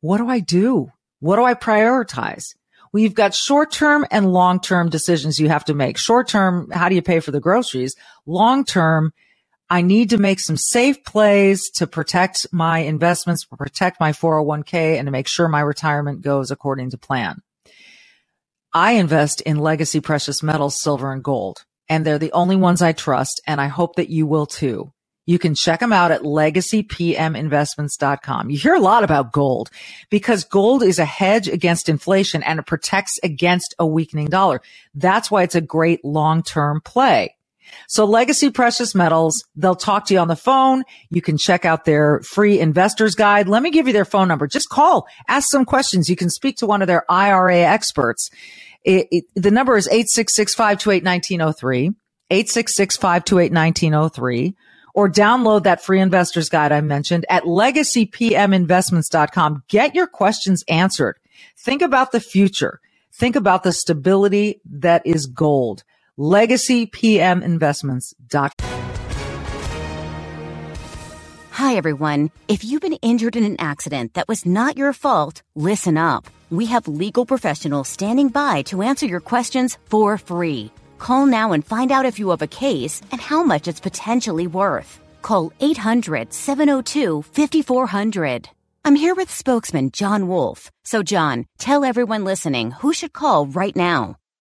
what 0.00 0.18
do 0.18 0.28
I 0.28 0.38
do? 0.38 0.92
What 1.18 1.36
do 1.36 1.44
I 1.44 1.54
prioritize? 1.54 2.54
Well, 2.92 3.02
you've 3.02 3.14
got 3.14 3.34
short 3.34 3.72
term 3.72 4.06
and 4.10 4.32
long 4.32 4.60
term 4.60 4.88
decisions 4.88 5.40
you 5.40 5.48
have 5.48 5.64
to 5.64 5.74
make. 5.74 5.98
Short 5.98 6.28
term, 6.28 6.70
how 6.70 6.88
do 6.88 6.94
you 6.94 7.02
pay 7.02 7.18
for 7.18 7.32
the 7.32 7.40
groceries? 7.40 7.96
Long 8.24 8.64
term, 8.64 9.12
I 9.68 9.82
need 9.82 10.10
to 10.10 10.18
make 10.18 10.38
some 10.38 10.56
safe 10.56 11.02
plays 11.02 11.70
to 11.70 11.88
protect 11.88 12.46
my 12.52 12.78
investments, 12.78 13.44
protect 13.44 13.98
my 13.98 14.12
401k 14.12 14.96
and 14.96 15.06
to 15.06 15.10
make 15.10 15.26
sure 15.26 15.48
my 15.48 15.60
retirement 15.60 16.22
goes 16.22 16.52
according 16.52 16.90
to 16.90 16.98
plan. 16.98 17.42
I 18.76 18.92
invest 18.92 19.40
in 19.40 19.56
legacy 19.56 20.00
precious 20.00 20.42
metals, 20.42 20.78
silver 20.78 21.10
and 21.10 21.24
gold, 21.24 21.64
and 21.88 22.04
they're 22.04 22.18
the 22.18 22.32
only 22.32 22.56
ones 22.56 22.82
I 22.82 22.92
trust. 22.92 23.40
And 23.46 23.58
I 23.58 23.68
hope 23.68 23.96
that 23.96 24.10
you 24.10 24.26
will 24.26 24.44
too. 24.44 24.92
You 25.24 25.38
can 25.38 25.54
check 25.54 25.80
them 25.80 25.94
out 25.94 26.10
at 26.10 26.20
legacypminvestments.com. 26.20 28.50
You 28.50 28.58
hear 28.58 28.74
a 28.74 28.80
lot 28.80 29.02
about 29.02 29.32
gold 29.32 29.70
because 30.10 30.44
gold 30.44 30.82
is 30.82 30.98
a 30.98 31.06
hedge 31.06 31.48
against 31.48 31.88
inflation 31.88 32.42
and 32.42 32.58
it 32.58 32.66
protects 32.66 33.18
against 33.22 33.74
a 33.78 33.86
weakening 33.86 34.28
dollar. 34.28 34.60
That's 34.94 35.30
why 35.30 35.44
it's 35.44 35.54
a 35.54 35.62
great 35.62 36.04
long-term 36.04 36.82
play. 36.82 37.35
So 37.88 38.04
Legacy 38.04 38.50
Precious 38.50 38.94
Metals, 38.94 39.42
they'll 39.54 39.74
talk 39.74 40.06
to 40.06 40.14
you 40.14 40.20
on 40.20 40.28
the 40.28 40.36
phone. 40.36 40.84
You 41.10 41.22
can 41.22 41.38
check 41.38 41.64
out 41.64 41.84
their 41.84 42.20
free 42.20 42.58
investors 42.58 43.14
guide. 43.14 43.48
Let 43.48 43.62
me 43.62 43.70
give 43.70 43.86
you 43.86 43.92
their 43.92 44.04
phone 44.04 44.28
number. 44.28 44.46
Just 44.46 44.68
call, 44.68 45.06
ask 45.28 45.48
some 45.50 45.64
questions. 45.64 46.08
You 46.08 46.16
can 46.16 46.30
speak 46.30 46.56
to 46.58 46.66
one 46.66 46.82
of 46.82 46.88
their 46.88 47.04
IRA 47.10 47.58
experts. 47.58 48.30
It, 48.84 49.08
it, 49.10 49.24
the 49.34 49.50
number 49.50 49.76
is 49.76 49.88
866-528-1903, 49.88 51.94
866-528-1903, 52.30 54.54
or 54.94 55.10
download 55.10 55.64
that 55.64 55.82
free 55.82 56.00
investors 56.00 56.48
guide 56.48 56.72
I 56.72 56.80
mentioned 56.80 57.26
at 57.28 57.42
legacypminvestments.com. 57.42 59.64
Get 59.68 59.94
your 59.94 60.06
questions 60.06 60.64
answered. 60.68 61.18
Think 61.58 61.82
about 61.82 62.12
the 62.12 62.20
future. 62.20 62.80
Think 63.12 63.34
about 63.34 63.62
the 63.62 63.72
stability 63.72 64.60
that 64.70 65.02
is 65.06 65.26
gold. 65.26 65.82
LegacyPMInvestments.com. 66.18 68.52
Hi, 71.50 71.76
everyone. 71.76 72.30
If 72.48 72.64
you've 72.64 72.82
been 72.82 72.98
injured 73.02 73.34
in 73.34 73.44
an 73.44 73.56
accident 73.58 74.14
that 74.14 74.28
was 74.28 74.44
not 74.44 74.76
your 74.76 74.92
fault, 74.92 75.42
listen 75.54 75.96
up. 75.96 76.26
We 76.50 76.66
have 76.66 76.86
legal 76.86 77.24
professionals 77.24 77.88
standing 77.88 78.28
by 78.28 78.62
to 78.62 78.82
answer 78.82 79.06
your 79.06 79.20
questions 79.20 79.78
for 79.86 80.18
free. 80.18 80.70
Call 80.98 81.26
now 81.26 81.52
and 81.52 81.64
find 81.64 81.90
out 81.90 82.06
if 82.06 82.18
you 82.18 82.30
have 82.30 82.42
a 82.42 82.46
case 82.46 83.00
and 83.10 83.20
how 83.20 83.42
much 83.42 83.68
it's 83.68 83.80
potentially 83.80 84.46
worth. 84.46 85.00
Call 85.22 85.52
800 85.60 86.32
702 86.32 87.22
5400. 87.22 88.48
I'm 88.84 88.96
here 88.96 89.14
with 89.14 89.30
spokesman 89.30 89.90
John 89.90 90.28
Wolf. 90.28 90.70
So, 90.84 91.02
John, 91.02 91.46
tell 91.58 91.84
everyone 91.84 92.24
listening 92.24 92.70
who 92.70 92.92
should 92.92 93.12
call 93.12 93.46
right 93.46 93.74
now. 93.74 94.16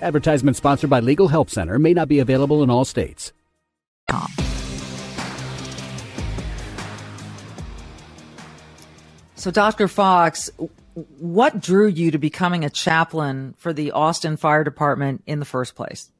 Advertisement 0.00 0.56
sponsored 0.56 0.90
by 0.90 1.00
Legal 1.00 1.28
Help 1.28 1.50
Center 1.50 1.78
may 1.78 1.94
not 1.94 2.08
be 2.08 2.18
available 2.18 2.62
in 2.62 2.70
all 2.70 2.84
states. 2.84 3.32
So, 9.36 9.50
Dr. 9.50 9.88
Fox, 9.88 10.50
what 11.18 11.60
drew 11.60 11.86
you 11.86 12.10
to 12.10 12.18
becoming 12.18 12.64
a 12.64 12.70
chaplain 12.70 13.54
for 13.56 13.72
the 13.72 13.92
Austin 13.92 14.36
Fire 14.36 14.64
Department 14.64 15.22
in 15.26 15.38
the 15.38 15.46
first 15.46 15.74
place? 15.74 16.10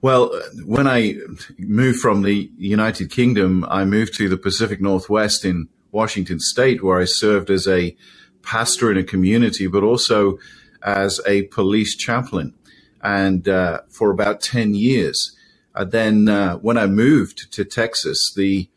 Well, 0.00 0.30
when 0.64 0.86
I 0.86 1.16
moved 1.58 2.00
from 2.00 2.22
the 2.22 2.50
United 2.56 3.10
Kingdom, 3.10 3.66
I 3.68 3.84
moved 3.84 4.14
to 4.14 4.28
the 4.28 4.38
Pacific 4.38 4.80
Northwest 4.80 5.44
in 5.44 5.68
Washington 5.92 6.40
State, 6.40 6.82
where 6.82 7.00
I 7.00 7.04
served 7.04 7.50
as 7.50 7.68
a 7.68 7.94
pastor 8.42 8.90
in 8.90 8.96
a 8.96 9.04
community, 9.04 9.66
but 9.66 9.82
also 9.82 10.38
as 10.82 11.20
a 11.26 11.42
police 11.44 11.96
chaplain, 11.96 12.54
and 13.02 13.48
uh, 13.48 13.80
for 13.88 14.10
about 14.10 14.40
ten 14.40 14.74
years. 14.74 15.36
Uh, 15.74 15.84
then, 15.84 16.28
uh, 16.28 16.56
when 16.56 16.76
I 16.76 16.86
moved 16.86 17.52
to 17.52 17.64
Texas, 17.64 18.32
the 18.34 18.68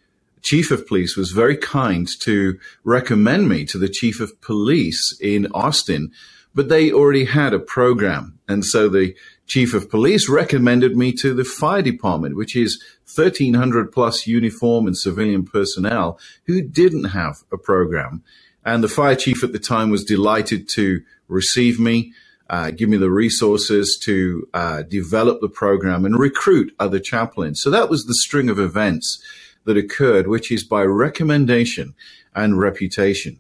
chief 0.43 0.69
of 0.69 0.85
police 0.87 1.17
was 1.17 1.31
very 1.31 1.57
kind 1.57 2.07
to 2.19 2.59
recommend 2.83 3.49
me 3.49 3.65
to 3.65 3.77
the 3.77 3.89
chief 3.89 4.19
of 4.19 4.39
police 4.41 5.17
in 5.19 5.47
Austin, 5.53 6.11
but 6.53 6.69
they 6.69 6.91
already 6.91 7.25
had 7.25 7.53
a 7.53 7.59
program. 7.59 8.37
And 8.47 8.63
so 8.63 8.89
the 8.89 9.15
chief 9.47 9.73
of 9.73 9.89
police 9.89 10.29
recommended 10.29 10.95
me 10.95 11.13
to 11.13 11.33
the 11.33 11.45
fire 11.45 11.81
department, 11.81 12.35
which 12.35 12.55
is 12.55 12.83
1300 13.15 13.91
plus 13.91 14.27
uniform 14.27 14.85
and 14.85 14.97
civilian 14.97 15.45
personnel 15.45 16.19
who 16.45 16.61
didn't 16.61 17.05
have 17.05 17.43
a 17.51 17.57
program. 17.57 18.23
And 18.65 18.83
the 18.83 18.89
fire 18.89 19.15
chief 19.15 19.43
at 19.43 19.51
the 19.51 19.59
time 19.59 19.89
was 19.89 20.03
delighted 20.03 20.69
to 20.69 21.01
receive 21.33 21.79
me. 21.79 22.13
uh, 22.49 22.71
give 22.71 22.89
me 22.89 22.97
the 22.97 23.09
resources 23.09 23.97
to 24.03 24.47
uh, 24.53 24.83
develop 24.83 25.41
the 25.41 25.49
program 25.49 26.05
and 26.05 26.19
recruit 26.19 26.73
other 26.79 26.99
chaplains. 26.99 27.61
So 27.61 27.69
that 27.71 27.89
was 27.89 28.03
the 28.05 28.13
string 28.13 28.49
of 28.49 28.59
events 28.59 29.23
that 29.65 29.77
occurred, 29.77 30.27
which 30.27 30.51
is 30.51 30.63
by 30.63 30.83
recommendation 30.83 31.95
and 32.35 32.59
reputation. 32.59 33.39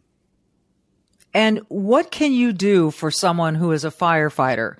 And 1.33 1.59
what 1.67 2.11
can 2.11 2.31
you 2.31 2.53
do 2.53 2.91
for 2.91 3.11
someone 3.11 3.55
who 3.55 3.71
is 3.71 3.83
a 3.83 3.91
firefighter 3.91 4.77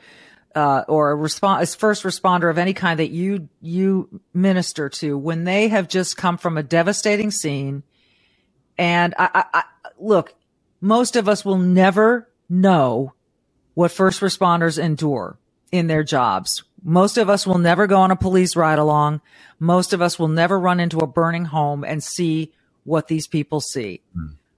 uh, 0.55 0.83
or 0.87 1.11
a, 1.11 1.17
resp- 1.17 1.75
first 1.77 2.03
responder 2.03 2.49
of 2.49 2.57
any 2.57 2.73
kind 2.73 2.99
that 2.99 3.09
you 3.09 3.49
you 3.61 4.21
minister 4.33 4.89
to 4.89 5.17
when 5.17 5.43
they 5.43 5.67
have 5.67 5.87
just 5.87 6.15
come 6.15 6.37
from 6.37 6.57
a 6.57 6.63
devastating 6.63 7.31
scene? 7.31 7.83
And 8.77 9.13
I, 9.17 9.29
I, 9.33 9.45
I 9.59 9.63
look, 9.99 10.33
most 10.79 11.15
of 11.15 11.27
us 11.27 11.43
will 11.43 11.57
never 11.57 12.29
know 12.49 13.13
what 13.73 13.91
first 13.91 14.21
responders 14.21 14.77
endure 14.77 15.37
in 15.71 15.87
their 15.87 16.03
jobs. 16.03 16.63
Most 16.83 17.17
of 17.17 17.29
us 17.29 17.47
will 17.47 17.57
never 17.57 17.87
go 17.87 17.99
on 18.01 18.11
a 18.11 18.15
police 18.15 18.55
ride 18.55 18.79
along. 18.79 19.21
Most 19.59 19.93
of 19.93 20.01
us 20.01 20.19
will 20.19 20.27
never 20.27 20.59
run 20.59 20.79
into 20.79 20.99
a 20.99 21.07
burning 21.07 21.45
home 21.45 21.83
and 21.83 22.03
see 22.03 22.51
what 22.83 23.07
these 23.07 23.27
people 23.27 23.61
see. 23.61 24.01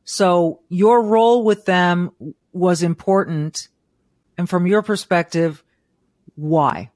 So 0.04 0.62
your 0.70 1.04
role 1.04 1.44
with 1.44 1.66
them 1.66 2.12
was 2.52 2.84
important. 2.84 3.68
And 4.38 4.50
from 4.50 4.68
your 4.68 4.82
perspective, 4.82 5.64
why? 6.36 6.92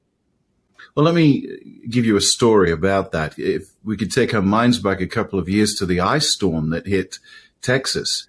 Well, 0.96 1.06
let 1.06 1.16
me 1.16 1.82
give 1.88 2.06
you 2.06 2.18
a 2.18 2.22
story 2.22 2.72
about 2.72 3.12
that. 3.12 3.38
If 3.38 3.70
we 3.84 3.96
could 3.98 4.12
take 4.12 4.34
our 4.34 4.42
minds 4.42 4.80
back 4.80 5.02
a 5.02 5.08
couple 5.08 5.40
of 5.40 5.48
years 5.48 5.76
to 5.76 5.86
the 5.86 6.00
ice 6.00 6.34
storm 6.34 6.72
that 6.72 6.88
hit 6.88 7.20
Texas, 7.62 8.28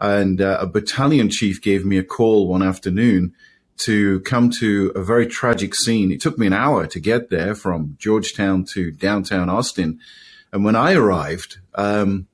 and 0.00 0.40
uh, 0.40 0.58
a 0.60 0.66
battalion 0.66 1.28
chief 1.28 1.60
gave 1.60 1.84
me 1.84 1.98
a 1.98 2.04
call 2.04 2.48
one 2.48 2.62
afternoon 2.62 3.34
to 3.76 4.20
come 4.20 4.50
to 4.50 4.92
a 4.94 5.02
very 5.02 5.26
tragic 5.26 5.74
scene. 5.74 6.10
It 6.10 6.20
took 6.20 6.38
me 6.38 6.46
an 6.46 6.52
hour 6.52 6.86
to 6.86 7.00
get 7.00 7.30
there 7.30 7.54
from 7.54 7.96
Georgetown 7.98 8.64
to 8.74 8.90
downtown 8.90 9.48
Austin. 9.48 10.00
And 10.52 10.64
when 10.64 10.76
I 10.76 10.94
arrived, 10.94 11.58
um, 11.74 12.26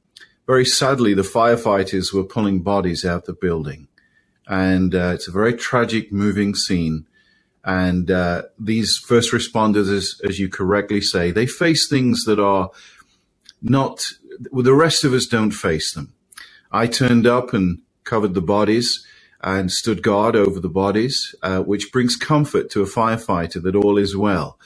very 0.47 0.65
sadly, 0.65 1.15
the 1.15 1.23
firefighters 1.23 2.13
were 2.13 2.25
pulling 2.25 2.63
bodies 2.63 3.05
out 3.05 3.25
the 3.25 3.33
building. 3.33 3.89
And 4.49 4.95
uh, 4.95 5.13
it's 5.15 5.29
a 5.29 5.33
very 5.33 5.55
tragic, 5.55 6.13
moving 6.13 6.55
scene. 6.55 7.07
And 7.65 8.11
uh, 8.11 8.43
these 8.59 8.97
first 8.97 9.33
responders, 9.33 9.93
as, 9.93 10.21
as 10.25 10.39
you 10.39 10.49
correctly 10.49 11.01
say, 11.01 11.33
they 11.33 11.47
face 11.47 11.89
things 11.89 12.25
that 12.25 12.39
are 12.39 12.71
not, 13.61 14.13
well, 14.53 14.63
the 14.63 14.73
rest 14.73 15.03
of 15.03 15.13
us 15.13 15.27
don't 15.27 15.51
face 15.51 15.93
them. 15.93 16.13
I 16.77 16.87
turned 16.87 17.27
up 17.27 17.55
and 17.55 17.81
covered 18.05 18.35
the 18.35 18.43
bodies 18.43 19.03
and 19.41 19.73
stood 19.73 20.03
guard 20.03 20.37
over 20.37 20.61
the 20.61 20.69
bodies, 20.69 21.35
uh, 21.43 21.61
which 21.61 21.91
brings 21.91 22.17
comfort 22.17 22.69
to 22.71 22.83
a 22.83 22.87
firefighter 22.87 23.63
that 23.63 23.75
all 23.75 23.97
is 23.97 24.15
well. 24.15 24.59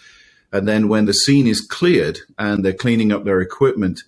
And 0.53 0.67
then 0.67 0.89
when 0.89 1.05
the 1.05 1.15
scene 1.15 1.47
is 1.47 1.61
cleared 1.61 2.19
and 2.37 2.65
they're 2.65 2.73
cleaning 2.73 3.13
up 3.13 3.25
their 3.25 3.41
equipment, 3.41 4.01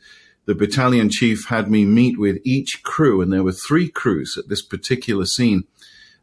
the 0.46 0.54
battalion 0.56 1.10
chief 1.10 1.46
had 1.46 1.70
me 1.70 1.84
meet 1.84 2.18
with 2.18 2.40
each 2.42 2.82
crew, 2.82 3.20
and 3.20 3.32
there 3.32 3.44
were 3.44 3.52
three 3.52 3.88
crews 3.88 4.36
at 4.36 4.48
this 4.48 4.62
particular 4.62 5.24
scene 5.24 5.62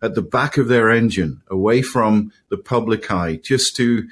at 0.02 0.16
the 0.16 0.22
back 0.22 0.58
of 0.58 0.68
their 0.68 0.90
engine, 0.90 1.42
away 1.50 1.82
from 1.82 2.34
the 2.50 2.58
public 2.58 3.10
eye, 3.10 3.38
just 3.38 3.78
to 3.78 4.10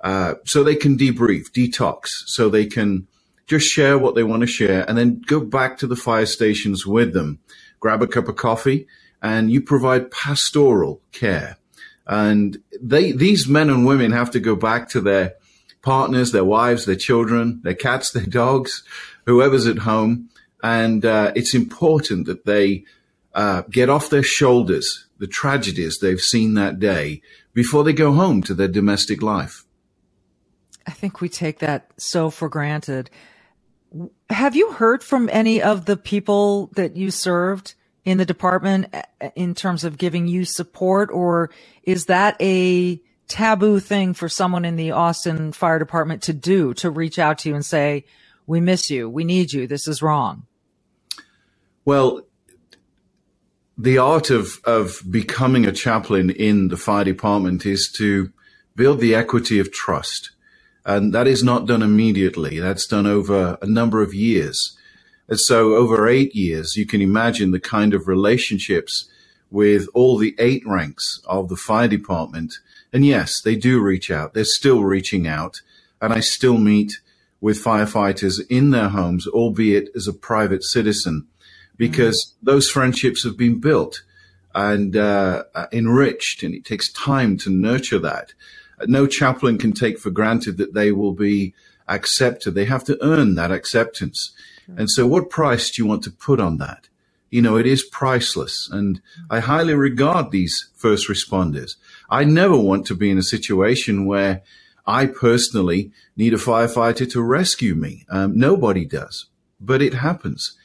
uh, 0.00 0.34
so 0.46 0.64
they 0.64 0.76
can 0.76 0.96
debrief, 0.96 1.50
detox, 1.52 2.06
so 2.26 2.48
they 2.48 2.64
can 2.64 3.06
just 3.46 3.66
share 3.66 3.98
what 3.98 4.14
they 4.14 4.22
want 4.22 4.40
to 4.42 4.46
share, 4.46 4.88
and 4.88 4.96
then 4.96 5.22
go 5.26 5.40
back 5.40 5.78
to 5.78 5.86
the 5.86 5.96
fire 5.96 6.26
stations 6.26 6.86
with 6.86 7.12
them, 7.12 7.38
grab 7.80 8.02
a 8.02 8.06
cup 8.06 8.28
of 8.28 8.36
coffee, 8.36 8.86
and 9.20 9.50
you 9.50 9.60
provide 9.60 10.10
pastoral 10.10 11.00
care. 11.12 11.56
And 12.06 12.58
they, 12.80 13.12
these 13.12 13.46
men 13.46 13.70
and 13.70 13.86
women 13.86 14.12
have 14.12 14.30
to 14.32 14.40
go 14.40 14.56
back 14.56 14.88
to 14.90 15.00
their 15.00 15.34
partners, 15.82 16.32
their 16.32 16.44
wives, 16.44 16.84
their 16.84 16.96
children, 16.96 17.60
their 17.62 17.74
cats, 17.74 18.10
their 18.12 18.26
dogs, 18.26 18.82
whoever's 19.26 19.66
at 19.66 19.78
home. 19.78 20.28
And 20.62 21.04
uh, 21.04 21.32
it's 21.34 21.54
important 21.54 22.26
that 22.26 22.44
they 22.44 22.84
uh, 23.34 23.62
get 23.70 23.88
off 23.88 24.10
their 24.10 24.22
shoulders 24.22 25.06
the 25.18 25.26
tragedies 25.28 25.98
they've 25.98 26.20
seen 26.20 26.54
that 26.54 26.80
day 26.80 27.22
before 27.54 27.84
they 27.84 27.92
go 27.92 28.12
home 28.12 28.42
to 28.42 28.54
their 28.54 28.68
domestic 28.68 29.22
life. 29.22 29.64
I 30.84 30.90
think 30.90 31.20
we 31.20 31.28
take 31.28 31.60
that 31.60 31.92
so 31.96 32.28
for 32.28 32.48
granted. 32.48 33.08
Have 34.30 34.56
you 34.56 34.72
heard 34.72 35.02
from 35.02 35.28
any 35.32 35.62
of 35.62 35.84
the 35.84 35.96
people 35.96 36.70
that 36.74 36.96
you 36.96 37.10
served 37.10 37.74
in 38.04 38.18
the 38.18 38.24
department 38.24 38.86
uh, 38.92 39.30
in 39.36 39.54
terms 39.54 39.84
of 39.84 39.98
giving 39.98 40.26
you 40.26 40.44
support, 40.44 41.10
or 41.12 41.50
is 41.84 42.06
that 42.06 42.36
a 42.40 43.00
taboo 43.28 43.80
thing 43.80 44.14
for 44.14 44.28
someone 44.28 44.64
in 44.64 44.76
the 44.76 44.90
Austin 44.90 45.52
Fire 45.52 45.78
Department 45.78 46.22
to 46.22 46.32
do 46.32 46.74
to 46.74 46.90
reach 46.90 47.18
out 47.18 47.38
to 47.38 47.48
you 47.48 47.54
and 47.54 47.64
say, 47.64 48.04
"We 48.46 48.60
miss 48.60 48.90
you, 48.90 49.08
we 49.08 49.24
need 49.24 49.52
you, 49.52 49.66
this 49.66 49.86
is 49.86 50.02
wrong"? 50.02 50.46
Well, 51.84 52.22
the 53.78 53.98
art 53.98 54.30
of 54.30 54.60
of 54.64 55.02
becoming 55.10 55.66
a 55.66 55.72
chaplain 55.72 56.30
in 56.30 56.68
the 56.68 56.76
fire 56.76 57.04
department 57.04 57.66
is 57.66 57.90
to 57.92 58.32
build 58.74 59.00
the 59.00 59.14
equity 59.14 59.58
of 59.58 59.72
trust, 59.72 60.30
and 60.84 61.12
that 61.12 61.26
is 61.26 61.42
not 61.42 61.66
done 61.66 61.82
immediately. 61.82 62.58
That's 62.58 62.86
done 62.86 63.06
over 63.06 63.58
a 63.62 63.66
number 63.66 64.02
of 64.02 64.14
years. 64.14 64.76
And 65.28 65.38
so 65.38 65.74
over 65.74 66.08
eight 66.08 66.34
years, 66.34 66.76
you 66.76 66.86
can 66.86 67.00
imagine 67.00 67.52
the 67.52 67.60
kind 67.60 67.94
of 67.94 68.08
relationships 68.08 69.08
with 69.50 69.86
all 69.94 70.16
the 70.16 70.34
eight 70.38 70.62
ranks 70.66 71.20
of 71.26 71.48
the 71.48 71.56
fire 71.56 71.88
department. 71.88 72.54
And 72.92 73.06
yes, 73.06 73.40
they 73.40 73.54
do 73.54 73.80
reach 73.80 74.10
out. 74.10 74.34
They're 74.34 74.44
still 74.44 74.82
reaching 74.82 75.26
out. 75.26 75.60
And 76.00 76.12
I 76.12 76.20
still 76.20 76.58
meet 76.58 77.00
with 77.40 77.62
firefighters 77.62 78.40
in 78.48 78.70
their 78.70 78.88
homes, 78.88 79.26
albeit 79.26 79.90
as 79.94 80.08
a 80.08 80.12
private 80.12 80.64
citizen, 80.64 81.26
because 81.76 82.16
mm-hmm. 82.16 82.46
those 82.46 82.70
friendships 82.70 83.24
have 83.24 83.36
been 83.36 83.60
built 83.60 84.02
and 84.54 84.96
uh, 84.96 85.44
enriched, 85.72 86.42
and 86.42 86.54
it 86.54 86.64
takes 86.64 86.92
time 86.92 87.36
to 87.38 87.50
nurture 87.50 87.98
that. 87.98 88.32
No 88.86 89.06
chaplain 89.06 89.58
can 89.58 89.72
take 89.72 89.98
for 89.98 90.10
granted 90.10 90.56
that 90.58 90.74
they 90.74 90.92
will 90.92 91.14
be 91.14 91.54
accepted. 91.88 92.54
They 92.54 92.64
have 92.66 92.84
to 92.84 92.98
earn 93.02 93.34
that 93.34 93.50
acceptance. 93.50 94.32
And 94.76 94.90
so 94.90 95.06
what 95.06 95.30
price 95.30 95.70
do 95.70 95.82
you 95.82 95.88
want 95.88 96.02
to 96.04 96.10
put 96.10 96.40
on 96.40 96.58
that? 96.58 96.88
You 97.30 97.42
know, 97.42 97.56
it 97.56 97.66
is 97.66 97.82
priceless. 97.82 98.68
And 98.70 99.00
I 99.30 99.40
highly 99.40 99.74
regard 99.74 100.30
these 100.30 100.70
first 100.76 101.08
responders. 101.08 101.76
I 102.10 102.24
never 102.24 102.56
want 102.56 102.86
to 102.86 102.94
be 102.94 103.10
in 103.10 103.18
a 103.18 103.22
situation 103.22 104.06
where 104.06 104.42
I 104.86 105.06
personally 105.06 105.92
need 106.16 106.34
a 106.34 106.38
firefighter 106.38 107.10
to 107.12 107.22
rescue 107.22 107.74
me. 107.74 108.04
Um, 108.10 108.38
nobody 108.38 108.84
does, 108.84 109.26
but 109.60 109.80
it 109.80 109.94
happens. 109.94 110.56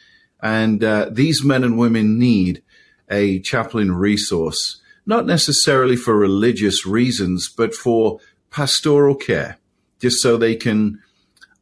And 0.41 0.83
uh, 0.83 1.09
these 1.11 1.43
men 1.43 1.63
and 1.63 1.77
women 1.77 2.19
need 2.19 2.61
a 3.09 3.39
chaplain 3.39 3.93
resource, 3.93 4.81
not 5.07 5.25
necessarily 5.25 5.95
for 5.95 6.15
religious 6.15 6.85
reasons, 6.85 7.49
but 7.49 7.73
for 7.73 8.19
pastoral 8.51 9.15
care, 9.15 9.57
just 9.99 10.21
so 10.21 10.35
they 10.37 10.55
can 10.55 11.01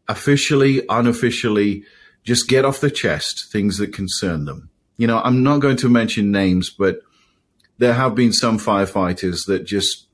officially, 0.07 0.81
unofficially 0.89 1.83
just 2.23 2.47
get 2.47 2.65
off 2.65 2.81
the 2.81 2.89
chest 2.89 3.51
things 3.51 3.77
that 3.77 3.93
concern 3.93 4.45
them. 4.45 4.69
You 4.97 5.05
know, 5.05 5.21
I'm 5.23 5.43
not 5.43 5.59
going 5.59 5.77
to 5.77 5.89
mention 5.89 6.31
names, 6.31 6.71
but 6.71 7.01
there 7.77 7.93
have 7.93 8.15
been 8.15 8.33
some 8.33 8.57
firefighters 8.57 9.45
that 9.45 9.65
just 9.65 10.07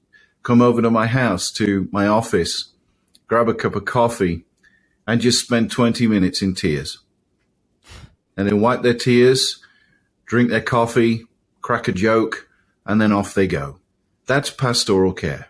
come 0.43 0.61
over 0.61 0.81
to 0.81 0.91
my 0.91 1.07
house, 1.07 1.51
to 1.53 1.87
my 1.91 2.07
office, 2.07 2.73
grab 3.27 3.47
a 3.47 3.53
cup 3.53 3.75
of 3.75 3.85
coffee, 3.85 4.43
and 5.07 5.21
just 5.21 5.45
spend 5.45 5.71
20 5.71 6.05
minutes 6.07 6.41
in 6.41 6.53
tears. 6.53 6.99
And 8.35 8.47
then 8.47 8.59
wipe 8.59 8.81
their 8.81 8.93
tears, 8.93 9.63
drink 10.25 10.49
their 10.49 10.61
coffee, 10.61 11.25
crack 11.61 11.87
a 11.87 11.91
joke, 11.91 12.49
and 12.91 12.99
then 12.99 13.13
off 13.13 13.33
they 13.33 13.47
go. 13.47 13.79
That's 14.27 14.49
pastoral 14.49 15.13
care. 15.13 15.47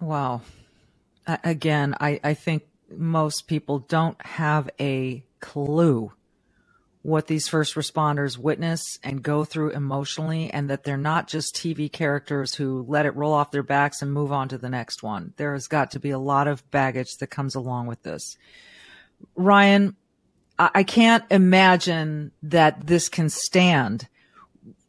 Wow. 0.00 0.40
Again, 1.26 1.94
I, 2.00 2.18
I 2.24 2.34
think 2.34 2.64
most 2.90 3.46
people 3.46 3.78
don't 3.78 4.20
have 4.26 4.68
a 4.80 5.24
clue 5.38 6.12
what 7.02 7.28
these 7.28 7.46
first 7.48 7.76
responders 7.76 8.36
witness 8.36 8.98
and 9.04 9.22
go 9.22 9.44
through 9.44 9.70
emotionally 9.70 10.50
and 10.52 10.68
that 10.68 10.82
they're 10.82 10.96
not 10.96 11.28
just 11.28 11.54
TV 11.54 11.90
characters 11.90 12.56
who 12.56 12.84
let 12.88 13.06
it 13.06 13.14
roll 13.14 13.32
off 13.32 13.52
their 13.52 13.62
backs 13.62 14.02
and 14.02 14.12
move 14.12 14.32
on 14.32 14.48
to 14.48 14.58
the 14.58 14.68
next 14.68 15.04
one. 15.04 15.32
There 15.36 15.52
has 15.52 15.68
got 15.68 15.92
to 15.92 16.00
be 16.00 16.10
a 16.10 16.18
lot 16.18 16.48
of 16.48 16.68
baggage 16.72 17.16
that 17.18 17.28
comes 17.28 17.54
along 17.54 17.86
with 17.86 18.02
this. 18.02 18.36
Ryan, 19.36 19.94
I 20.58 20.82
can't 20.82 21.24
imagine 21.30 22.32
that 22.42 22.86
this 22.86 23.08
can 23.08 23.30
stand. 23.30 24.08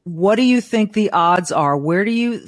What 0.04 0.36
do 0.36 0.44
you 0.44 0.62
think 0.62 0.94
the 0.94 1.12
odds 1.12 1.52
are? 1.52 1.78
Where 1.78 2.04
do 2.04 2.12
you, 2.12 2.48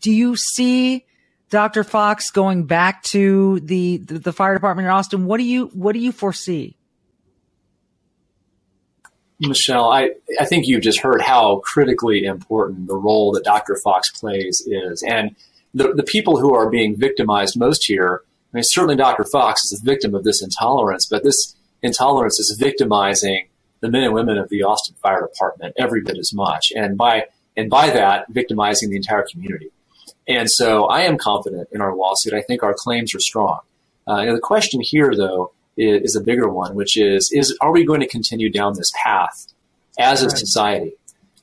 do 0.00 0.12
you 0.12 0.36
see 0.36 1.04
Dr. 1.50 1.82
Fox 1.82 2.30
going 2.30 2.64
back 2.64 3.02
to 3.04 3.60
the, 3.60 3.98
the, 3.98 4.18
the 4.18 4.32
fire 4.32 4.54
department 4.54 4.86
in 4.86 4.92
Austin, 4.92 5.24
what 5.24 5.38
do 5.38 5.44
you 5.44 5.66
what 5.72 5.92
do 5.92 5.98
you 5.98 6.12
foresee? 6.12 6.76
Michele, 9.40 9.88
I, 9.88 10.10
I 10.40 10.44
think 10.44 10.66
you've 10.66 10.82
just 10.82 11.00
heard 11.00 11.22
how 11.22 11.60
critically 11.60 12.24
important 12.24 12.88
the 12.88 12.96
role 12.96 13.32
that 13.32 13.44
Dr. 13.44 13.78
Fox 13.84 14.10
plays 14.10 14.66
is. 14.66 15.02
And 15.06 15.36
the, 15.72 15.94
the 15.94 16.02
people 16.02 16.40
who 16.40 16.54
are 16.54 16.68
being 16.68 16.96
victimized 16.96 17.56
most 17.56 17.84
here, 17.86 18.22
I 18.52 18.56
mean, 18.56 18.64
certainly 18.64 18.96
Dr. 18.96 19.24
Fox 19.24 19.64
is 19.66 19.80
a 19.80 19.84
victim 19.84 20.14
of 20.14 20.24
this 20.24 20.42
intolerance, 20.42 21.06
but 21.06 21.22
this 21.22 21.54
intolerance 21.82 22.40
is 22.40 22.56
victimizing 22.58 23.47
the 23.80 23.90
men 23.90 24.04
and 24.04 24.14
women 24.14 24.38
of 24.38 24.48
the 24.48 24.62
Austin 24.62 24.96
Fire 25.02 25.28
Department 25.32 25.74
every 25.78 26.02
bit 26.02 26.18
as 26.18 26.32
much. 26.32 26.72
And 26.74 26.96
by, 26.96 27.26
and 27.56 27.70
by 27.70 27.90
that, 27.90 28.26
victimizing 28.28 28.90
the 28.90 28.96
entire 28.96 29.26
community. 29.30 29.70
And 30.26 30.50
so 30.50 30.84
I 30.84 31.02
am 31.02 31.16
confident 31.16 31.68
in 31.72 31.80
our 31.80 31.94
lawsuit. 31.94 32.34
I 32.34 32.42
think 32.42 32.62
our 32.62 32.74
claims 32.74 33.14
are 33.14 33.20
strong. 33.20 33.60
Uh, 34.06 34.32
the 34.32 34.40
question 34.40 34.80
here, 34.80 35.14
though, 35.14 35.52
is, 35.76 36.10
is, 36.10 36.16
a 36.16 36.20
bigger 36.20 36.48
one, 36.48 36.74
which 36.74 36.96
is, 36.96 37.30
is 37.32 37.56
are 37.60 37.72
we 37.72 37.84
going 37.84 38.00
to 38.00 38.08
continue 38.08 38.50
down 38.50 38.74
this 38.74 38.90
path 39.02 39.52
as 39.98 40.22
a 40.22 40.30
society 40.30 40.94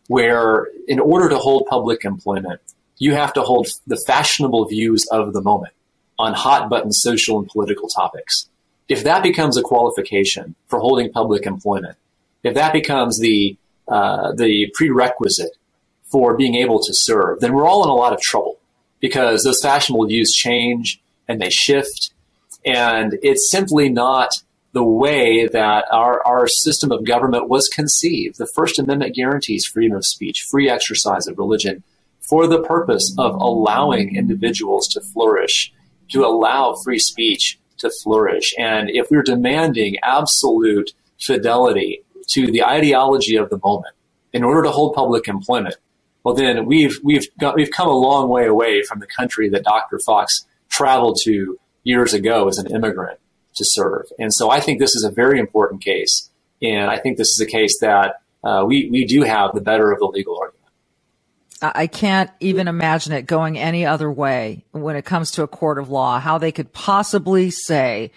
where 0.07 0.67
in 0.87 0.99
order 0.99 1.29
to 1.29 1.37
hold 1.37 1.65
public 1.67 2.05
employment, 2.05 2.61
you 2.97 3.13
have 3.13 3.33
to 3.33 3.41
hold 3.41 3.67
the 3.87 3.97
fashionable 4.07 4.65
views 4.65 5.05
of 5.11 5.33
the 5.33 5.41
moment 5.41 5.73
on 6.17 6.33
hot 6.33 6.69
button 6.69 6.91
social 6.91 7.39
and 7.39 7.47
political 7.47 7.89
topics. 7.89 8.47
If 8.87 9.03
that 9.03 9.23
becomes 9.23 9.57
a 9.57 9.61
qualification 9.61 10.55
for 10.67 10.79
holding 10.79 11.11
public 11.11 11.45
employment, 11.45 11.97
if 12.45 12.53
that 12.53 12.73
becomes 12.73 13.19
the 13.19 13.57
uh, 13.87 14.31
the 14.33 14.71
prerequisite 14.73 15.57
for 16.03 16.35
being 16.37 16.55
able 16.55 16.79
to 16.79 16.93
serve, 16.93 17.39
then 17.39 17.53
we're 17.53 17.67
all 17.67 17.83
in 17.83 17.89
a 17.89 17.93
lot 17.93 18.13
of 18.13 18.21
trouble 18.21 18.59
because 18.99 19.43
those 19.43 19.61
fashionable 19.61 20.07
views 20.07 20.31
change 20.31 21.01
and 21.27 21.41
they 21.41 21.49
shift, 21.49 22.11
and 22.63 23.17
it's 23.21 23.49
simply 23.49 23.89
not 23.89 24.29
the 24.73 24.83
way 24.83 25.47
that 25.47 25.85
our, 25.91 26.21
our 26.25 26.47
system 26.47 26.91
of 26.91 27.05
government 27.05 27.47
was 27.47 27.69
conceived. 27.69 28.37
The 28.37 28.45
First 28.45 28.77
Amendment 28.77 29.15
guarantees 29.15 29.65
freedom 29.65 29.95
of 29.95 30.05
speech, 30.05 30.45
free 30.51 30.69
exercise 30.69 31.27
of 31.27 31.37
religion, 31.37 31.83
for 32.19 32.45
the 32.45 32.61
purpose 32.61 33.15
of 33.17 33.35
allowing 33.35 34.15
individuals 34.15 34.87
to 34.89 35.01
flourish, 35.01 35.71
to 36.09 36.25
allow 36.25 36.75
free 36.83 36.99
speech 36.99 37.57
to 37.77 37.89
flourish. 38.03 38.53
And 38.59 38.89
if 38.89 39.09
we're 39.09 39.23
demanding 39.23 39.97
absolute 40.03 40.91
fidelity 41.19 42.04
to 42.29 42.51
the 42.51 42.63
ideology 42.63 43.35
of 43.35 43.49
the 43.49 43.59
moment 43.63 43.95
in 44.33 44.43
order 44.43 44.63
to 44.63 44.71
hold 44.71 44.93
public 44.93 45.27
employment, 45.27 45.75
well, 46.23 46.33
then 46.33 46.65
we've 46.65 46.99
we've 47.03 47.27
got, 47.37 47.55
we've 47.55 47.71
come 47.71 47.87
a 47.87 47.95
long 47.95 48.29
way 48.29 48.47
away 48.47 48.81
from 48.83 48.99
the 48.99 49.07
country 49.07 49.49
that 49.49 49.63
Dr. 49.63 49.99
Fox 49.99 50.45
traveled 50.69 51.17
to 51.23 51.59
years 51.83 52.13
ago 52.13 52.47
as 52.47 52.57
an 52.57 52.67
immigrant 52.67 53.19
to 53.55 53.63
serve. 53.63 54.05
And 54.19 54.33
so 54.33 54.49
I 54.49 54.59
think 54.59 54.79
this 54.79 54.95
is 54.95 55.03
a 55.03 55.11
very 55.11 55.39
important 55.39 55.83
case, 55.83 56.29
and 56.61 56.89
I 56.89 56.97
think 56.97 57.17
this 57.17 57.29
is 57.29 57.39
a 57.39 57.45
case 57.45 57.79
that 57.79 58.21
uh, 58.43 58.63
we 58.65 58.89
we 58.89 59.05
do 59.05 59.21
have 59.21 59.53
the 59.53 59.61
better 59.61 59.91
of 59.91 59.99
the 59.99 60.07
legal 60.07 60.37
argument. 60.39 60.55
I 61.61 61.87
can't 61.87 62.29
even 62.39 62.67
imagine 62.67 63.13
it 63.13 63.23
going 63.23 63.57
any 63.57 63.85
other 63.85 64.11
way 64.11 64.65
when 64.71 64.95
it 64.95 65.05
comes 65.05 65.31
to 65.31 65.43
a 65.43 65.47
court 65.47 65.79
of 65.79 65.89
law, 65.89 66.19
how 66.19 66.37
they 66.37 66.51
could 66.51 66.73
possibly 66.73 67.49
say 67.49 68.11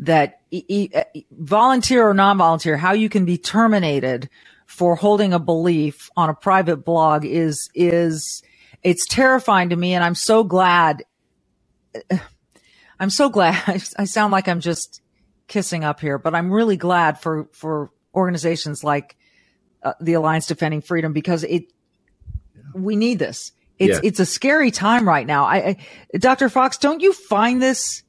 that 0.00 0.39
e- 0.50 0.90
e- 1.14 1.24
volunteer 1.30 2.08
or 2.08 2.14
non-volunteer, 2.14 2.76
how 2.76 2.92
you 2.92 3.08
can 3.08 3.24
be 3.24 3.38
terminated 3.38 4.28
for 4.66 4.96
holding 4.96 5.32
a 5.32 5.38
belief 5.38 6.10
on 6.16 6.30
a 6.30 6.34
private 6.34 6.78
blog 6.78 7.24
is, 7.24 7.68
is, 7.74 8.42
it's 8.82 9.06
terrifying 9.06 9.70
to 9.70 9.76
me. 9.76 9.94
And 9.94 10.04
I'm 10.04 10.14
so 10.14 10.44
glad, 10.44 11.04
I'm 12.98 13.10
so 13.10 13.28
glad 13.28 13.62
I 13.98 14.04
sound 14.04 14.32
like 14.32 14.48
I'm 14.48 14.60
just 14.60 15.02
kissing 15.48 15.84
up 15.84 16.00
here, 16.00 16.18
but 16.18 16.34
I'm 16.34 16.52
really 16.52 16.76
glad 16.76 17.20
for, 17.20 17.48
for 17.52 17.90
organizations 18.14 18.84
like 18.84 19.16
uh, 19.82 19.94
the 20.00 20.14
Alliance 20.14 20.46
Defending 20.46 20.82
Freedom 20.82 21.12
because 21.12 21.42
it, 21.44 21.64
we 22.74 22.96
need 22.96 23.18
this. 23.18 23.52
It's 23.80 23.94
yeah. 23.94 24.08
it's 24.08 24.20
a 24.20 24.26
scary 24.26 24.70
time 24.70 25.08
right 25.08 25.26
now. 25.26 25.46
I, 25.46 25.56
I, 25.56 25.76
Dr. 26.18 26.50
Fox, 26.50 26.76
don't 26.76 27.00
you 27.00 27.14
find 27.14 27.62
this 27.62 28.02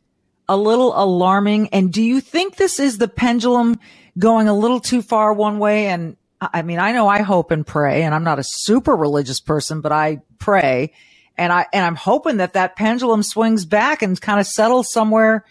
a 0.47 0.57
little 0.57 0.93
alarming? 0.95 1.69
And 1.69 1.91
do 1.91 2.01
you 2.01 2.21
think 2.21 2.55
this 2.55 2.79
is 2.79 2.97
the 2.97 3.07
pendulum 3.07 3.79
going 4.17 4.47
a 4.47 4.53
little 4.53 4.79
too 4.79 5.01
far 5.01 5.33
one 5.33 5.59
way? 5.59 5.87
And 5.87 6.17
I 6.41 6.61
mean, 6.61 6.79
I 6.79 6.91
know 6.91 7.07
I 7.07 7.21
hope 7.21 7.51
and 7.51 7.65
pray, 7.65 8.03
and 8.03 8.15
I'm 8.15 8.23
not 8.23 8.39
a 8.39 8.43
super 8.43 8.95
religious 8.95 9.39
person, 9.39 9.81
but 9.81 9.91
I 9.91 10.21
pray, 10.39 10.93
and 11.37 11.53
I 11.53 11.67
and 11.71 11.85
I'm 11.85 11.95
hoping 11.95 12.37
that 12.37 12.53
that 12.53 12.75
pendulum 12.75 13.21
swings 13.21 13.65
back 13.65 14.01
and 14.01 14.19
kind 14.19 14.39
of 14.39 14.47
settles 14.47 14.91
somewhere 14.91 15.45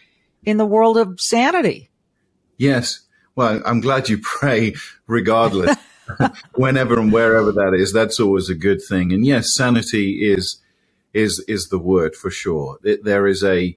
in 0.44 0.56
the 0.56 0.66
world 0.66 0.98
of 0.98 1.20
sanity. 1.20 1.90
Yes. 2.56 3.00
Well, 3.36 3.62
I'm 3.64 3.80
glad 3.80 4.08
you 4.08 4.18
pray 4.18 4.74
regardless. 5.06 5.76
whenever 6.54 6.98
and 6.98 7.12
wherever 7.12 7.52
that 7.52 7.74
is, 7.74 7.92
that's 7.92 8.20
always 8.20 8.48
a 8.48 8.54
good 8.54 8.82
thing. 8.82 9.12
And 9.12 9.24
yes, 9.24 9.54
sanity 9.54 10.30
is 10.30 10.60
is 11.12 11.44
is 11.48 11.68
the 11.68 11.78
word 11.78 12.14
for 12.14 12.30
sure. 12.30 12.78
It, 12.84 13.04
there 13.04 13.26
is 13.26 13.42
a 13.42 13.76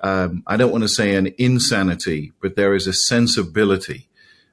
um, 0.00 0.42
I 0.46 0.56
don't 0.56 0.72
want 0.72 0.82
to 0.84 0.88
say 0.88 1.14
an 1.14 1.34
insanity, 1.38 2.32
but 2.40 2.56
there 2.56 2.74
is 2.74 2.86
a 2.86 2.92
sensibility 2.92 4.08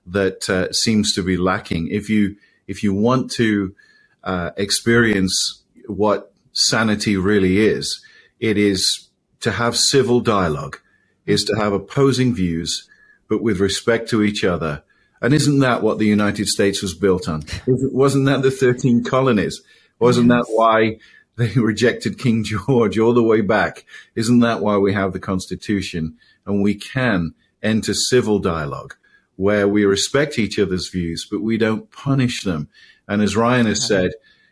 that 0.05 0.49
uh, 0.49 0.71
seems 0.71 1.13
to 1.13 1.23
be 1.23 1.37
lacking. 1.37 1.87
If 1.87 2.09
you 2.09 2.35
if 2.67 2.83
you 2.83 2.93
want 2.93 3.31
to 3.31 3.75
uh, 4.23 4.51
experience 4.57 5.63
what 5.87 6.33
sanity 6.53 7.17
really 7.17 7.59
is, 7.59 8.03
it 8.39 8.57
is 8.57 9.09
to 9.41 9.51
have 9.51 9.75
civil 9.75 10.21
dialogue, 10.21 10.79
is 11.25 11.43
to 11.45 11.55
have 11.55 11.73
opposing 11.73 12.33
views, 12.33 12.87
but 13.27 13.41
with 13.41 13.59
respect 13.59 14.09
to 14.09 14.23
each 14.23 14.43
other 14.43 14.83
and 15.23 15.33
isn't 15.33 15.59
that 15.59 15.81
what 15.81 15.99
the 15.99 16.05
United 16.05 16.47
States 16.47 16.81
was 16.81 16.93
built 16.93 17.29
on? 17.29 17.43
Wasn't 17.65 18.25
that 18.25 18.41
the 18.41 18.51
13 18.51 19.05
colonies? 19.05 19.61
Wasn't 19.97 20.27
that 20.27 20.45
why 20.49 20.97
they 21.35 21.49
rejected 21.55 22.19
King 22.19 22.43
George 22.43 22.97
all 22.99 23.13
the 23.13 23.23
way 23.23 23.41
back? 23.41 23.85
Isn't 24.15 24.39
that 24.39 24.61
why 24.61 24.77
we 24.77 24.93
have 24.93 25.13
the 25.13 25.19
Constitution 25.19 26.17
and 26.45 26.63
we 26.63 26.75
can 26.75 27.33
enter 27.61 27.93
civil 27.93 28.39
dialogue 28.39 28.95
where 29.35 29.67
we 29.67 29.85
respect 29.85 30.37
each 30.37 30.59
other's 30.59 30.89
views, 30.89 31.27
but 31.29 31.41
we 31.41 31.57
don't 31.57 31.91
punish 31.91 32.43
them? 32.43 32.69
And 33.07 33.21
as 33.21 33.35
Ryan 33.35 33.65
has 33.65 33.85
said, 33.85 34.11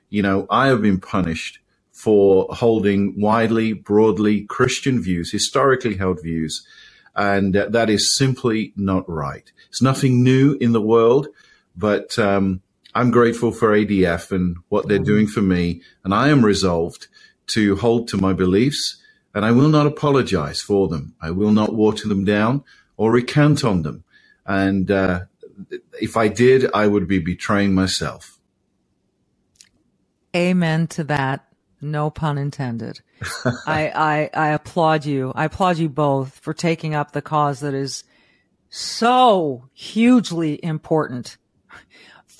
you 0.09 0.21
know, 0.21 0.45
I 0.49 0.67
have 0.67 0.81
been 0.81 0.99
punished 0.99 1.59
for 1.91 2.47
holding 2.49 3.19
widely, 3.19 3.73
broadly 3.73 4.41
Christian 4.41 5.01
views, 5.01 5.31
historically 5.31 5.95
held 5.95 6.21
views 6.21 6.65
and 7.15 7.53
that 7.53 7.89
is 7.89 8.15
simply 8.15 8.73
not 8.75 9.07
right. 9.09 9.51
It's 9.69 9.81
nothing 9.81 10.23
new 10.23 10.57
in 10.59 10.71
the 10.71 10.81
world, 10.81 11.27
but 11.75 12.17
um, 12.17 12.61
I'm 12.93 13.11
grateful 13.11 13.51
for 13.51 13.69
ADF 13.69 14.31
and 14.31 14.57
what 14.69 14.87
they're 14.87 14.99
doing 14.99 15.27
for 15.27 15.41
me, 15.41 15.81
and 16.03 16.13
I 16.13 16.29
am 16.29 16.43
resolved 16.43 17.07
to 17.47 17.75
hold 17.77 18.07
to 18.09 18.17
my 18.17 18.33
beliefs, 18.33 19.01
and 19.33 19.45
I 19.45 19.51
will 19.51 19.69
not 19.69 19.87
apologize 19.87 20.61
for 20.61 20.87
them. 20.87 21.15
I 21.21 21.31
will 21.31 21.51
not 21.51 21.73
water 21.73 22.07
them 22.07 22.25
down 22.25 22.63
or 22.97 23.11
recant 23.11 23.63
on 23.63 23.83
them. 23.83 24.03
And 24.45 24.91
uh, 24.91 25.21
if 26.01 26.17
I 26.17 26.27
did, 26.27 26.69
I 26.73 26.87
would 26.87 27.07
be 27.07 27.19
betraying 27.19 27.73
myself. 27.73 28.37
Amen 30.35 30.87
to 30.87 31.03
that. 31.05 31.47
No 31.81 32.09
pun 32.09 32.37
intended. 32.37 33.01
I, 33.65 33.91
I, 33.95 34.29
I 34.33 34.47
applaud 34.49 35.05
you. 35.05 35.31
I 35.35 35.45
applaud 35.45 35.77
you 35.77 35.89
both 35.89 36.39
for 36.39 36.53
taking 36.53 36.93
up 36.93 37.11
the 37.11 37.21
cause 37.21 37.61
that 37.61 37.73
is 37.73 38.03
so 38.69 39.69
hugely 39.73 40.63
important 40.63 41.37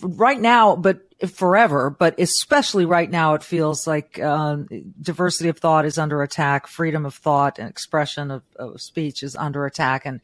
right 0.01 0.39
now, 0.39 0.75
but 0.75 1.01
forever, 1.29 1.89
but 1.89 2.19
especially 2.19 2.85
right 2.85 3.09
now, 3.09 3.35
it 3.35 3.43
feels 3.43 3.85
like 3.85 4.19
uh, 4.19 4.57
diversity 4.99 5.49
of 5.49 5.57
thought 5.59 5.85
is 5.85 5.97
under 5.97 6.21
attack. 6.21 6.67
Freedom 6.67 7.05
of 7.05 7.13
thought 7.13 7.59
and 7.59 7.69
expression 7.69 8.31
of, 8.31 8.43
of, 8.55 8.81
speech 8.81 9.23
is 9.23 9.35
under 9.35 9.65
attack. 9.65 10.05
And 10.05 10.21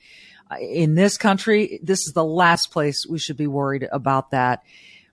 uh, 0.50 0.58
in 0.60 0.96
this 0.96 1.18
country, 1.18 1.80
this 1.84 2.08
is 2.08 2.14
the 2.14 2.24
last 2.24 2.72
place 2.72 3.06
we 3.08 3.20
should 3.20 3.38
be 3.38 3.48
worried 3.48 3.88
about 3.92 4.32
that. 4.32 4.64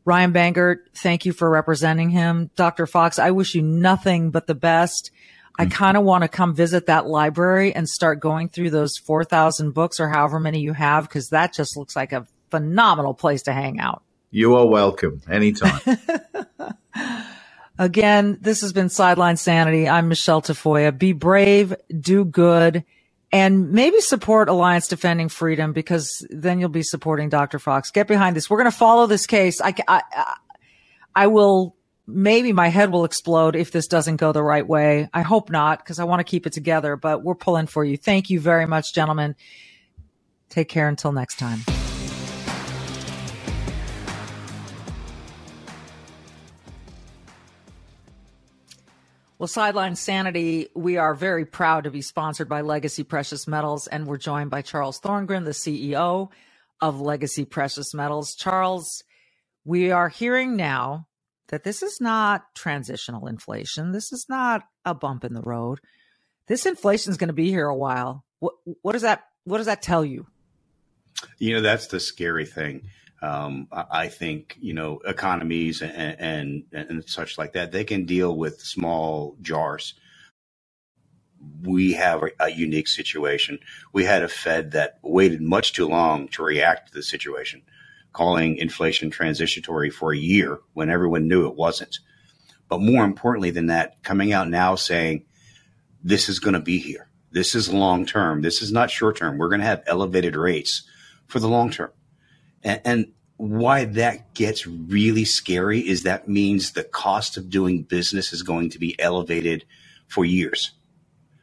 Ryan 0.06 0.32
Bangert, 0.32 0.78
thank 0.94 1.24
you 1.24 1.32
for 1.32 1.48
representing 1.48 2.10
him. 2.10 2.50
Dr. 2.56 2.86
Fox, 2.86 3.18
I 3.18 3.30
wish 3.30 3.54
you 3.54 3.62
nothing 3.62 4.30
but 4.30 4.46
the 4.46 4.54
best. 4.54 5.10
I 5.58 5.66
kind 5.66 5.96
of 5.96 6.02
want 6.02 6.22
to 6.22 6.28
come 6.28 6.54
visit 6.54 6.86
that 6.86 7.06
library 7.06 7.74
and 7.74 7.88
start 7.88 8.20
going 8.20 8.48
through 8.48 8.70
those 8.70 8.98
4,000 8.98 9.70
books 9.72 10.00
or 10.00 10.08
however 10.08 10.40
many 10.40 10.60
you 10.60 10.72
have, 10.72 11.04
because 11.04 11.28
that 11.28 11.54
just 11.54 11.76
looks 11.76 11.94
like 11.94 12.12
a 12.12 12.26
phenomenal 12.50 13.14
place 13.14 13.42
to 13.42 13.52
hang 13.52 13.78
out. 13.78 14.02
You 14.34 14.56
are 14.56 14.66
welcome 14.66 15.22
anytime. 15.30 15.80
Again, 17.78 18.36
this 18.40 18.62
has 18.62 18.72
been 18.72 18.88
Sideline 18.88 19.36
Sanity. 19.36 19.88
I'm 19.88 20.08
Michele 20.08 20.42
Tafoya. 20.42 20.98
Be 20.98 21.12
brave, 21.12 21.72
do 22.00 22.24
good, 22.24 22.82
and 23.30 23.70
maybe 23.70 24.00
support 24.00 24.48
Alliance 24.48 24.88
Defending 24.88 25.28
Freedom 25.28 25.72
because 25.72 26.26
then 26.30 26.58
you'll 26.58 26.68
be 26.68 26.82
supporting 26.82 27.28
Dr. 27.28 27.60
Fox. 27.60 27.92
Get 27.92 28.08
behind 28.08 28.34
this. 28.34 28.50
We're 28.50 28.58
going 28.58 28.72
to 28.72 28.76
follow 28.76 29.06
this 29.06 29.28
case. 29.28 29.60
I, 29.60 29.72
I, 29.86 30.02
I 31.14 31.28
will, 31.28 31.76
maybe 32.04 32.52
my 32.52 32.70
head 32.70 32.90
will 32.90 33.04
explode 33.04 33.54
if 33.54 33.70
this 33.70 33.86
doesn't 33.86 34.16
go 34.16 34.32
the 34.32 34.42
right 34.42 34.66
way. 34.66 35.08
I 35.14 35.22
hope 35.22 35.48
not 35.48 35.78
because 35.78 36.00
I 36.00 36.04
want 36.04 36.18
to 36.18 36.24
keep 36.24 36.44
it 36.44 36.52
together, 36.52 36.96
but 36.96 37.22
we're 37.22 37.36
pulling 37.36 37.68
for 37.68 37.84
you. 37.84 37.96
Thank 37.96 38.30
you 38.30 38.40
very 38.40 38.66
much, 38.66 38.94
gentlemen. 38.94 39.36
Take 40.48 40.68
care 40.68 40.88
until 40.88 41.12
next 41.12 41.38
time. 41.38 41.60
Well, 49.44 49.48
Sideline 49.48 49.94
Sanity, 49.94 50.68
we 50.74 50.96
are 50.96 51.12
very 51.14 51.44
proud 51.44 51.84
to 51.84 51.90
be 51.90 52.00
sponsored 52.00 52.48
by 52.48 52.62
Legacy 52.62 53.04
Precious 53.04 53.46
Metals, 53.46 53.86
and 53.86 54.06
we're 54.06 54.16
joined 54.16 54.48
by 54.48 54.62
Charles 54.62 54.98
Thorngren, 54.98 55.44
the 55.44 55.50
CEO 55.50 56.30
of 56.80 57.02
Legacy 57.02 57.44
Precious 57.44 57.92
Metals. 57.92 58.34
Charles, 58.34 59.04
we 59.62 59.90
are 59.90 60.08
hearing 60.08 60.56
now 60.56 61.08
that 61.48 61.62
this 61.62 61.82
is 61.82 62.00
not 62.00 62.54
transitional 62.54 63.26
inflation. 63.26 63.92
This 63.92 64.14
is 64.14 64.24
not 64.30 64.62
a 64.86 64.94
bump 64.94 65.24
in 65.24 65.34
the 65.34 65.42
road. 65.42 65.78
This 66.48 66.64
inflation 66.64 67.10
is 67.10 67.18
going 67.18 67.28
to 67.28 67.34
be 67.34 67.50
here 67.50 67.68
a 67.68 67.76
while. 67.76 68.24
What, 68.38 68.54
what 68.80 68.92
does 68.92 69.02
that 69.02 69.24
What 69.44 69.58
does 69.58 69.66
that 69.66 69.82
tell 69.82 70.06
you? 70.06 70.26
You 71.38 71.52
know, 71.52 71.60
that's 71.60 71.88
the 71.88 72.00
scary 72.00 72.46
thing. 72.46 72.84
Um, 73.24 73.68
I 73.72 74.08
think 74.08 74.58
you 74.60 74.74
know 74.74 74.98
economies 75.06 75.80
and, 75.80 76.20
and, 76.20 76.88
and 76.90 77.08
such 77.08 77.38
like 77.38 77.54
that 77.54 77.72
they 77.72 77.84
can 77.84 78.04
deal 78.04 78.36
with 78.36 78.60
small 78.60 79.36
jars. 79.40 79.94
We 81.62 81.92
have 81.92 82.22
a, 82.38 82.50
unique 82.50 82.88
situation. 82.88 83.58
We 83.92 84.04
had 84.04 84.22
a 84.22 84.28
Fed 84.28 84.72
that 84.72 84.98
waited 85.02 85.40
much 85.40 85.72
too 85.72 85.86
long 85.86 86.28
to 86.28 86.42
react 86.42 86.88
to 86.88 86.94
the 86.94 87.02
situation, 87.02 87.62
calling 88.12 88.56
inflation 88.56 89.10
transitory 89.10 89.90
for 89.90 90.12
a 90.12 90.18
year 90.18 90.60
when 90.74 90.90
everyone 90.90 91.28
knew 91.28 91.46
it 91.46 91.56
wasn't. 91.56 91.98
But 92.68 92.80
more 92.80 93.04
importantly 93.04 93.50
than 93.50 93.66
that, 93.66 94.02
coming 94.02 94.32
out 94.32 94.48
now 94.48 94.74
saying 94.74 95.24
this 96.02 96.28
is 96.28 96.40
going 96.40 96.54
to 96.54 96.60
be 96.60 96.78
here. 96.78 97.08
This 97.30 97.54
is 97.54 97.72
long 97.72 98.04
term. 98.04 98.42
This 98.42 98.60
is 98.60 98.72
not 98.72 98.90
short 98.90 99.16
term. 99.16 99.38
We're 99.38 99.48
going 99.48 99.60
to 99.60 99.66
have 99.66 99.82
elevated 99.86 100.36
rates 100.36 100.82
for 101.26 101.40
the 101.40 101.48
long 101.48 101.70
term. 101.70 101.90
And, 102.64 102.80
and 102.84 103.12
why 103.36 103.84
that 103.84 104.34
gets 104.34 104.66
really 104.66 105.24
scary 105.24 105.80
is 105.80 106.02
that 106.02 106.28
means 106.28 106.72
the 106.72 106.84
cost 106.84 107.36
of 107.36 107.50
doing 107.50 107.82
business 107.82 108.32
is 108.32 108.42
going 108.42 108.70
to 108.70 108.78
be 108.78 108.98
elevated 109.00 109.64
for 110.08 110.24
years, 110.24 110.72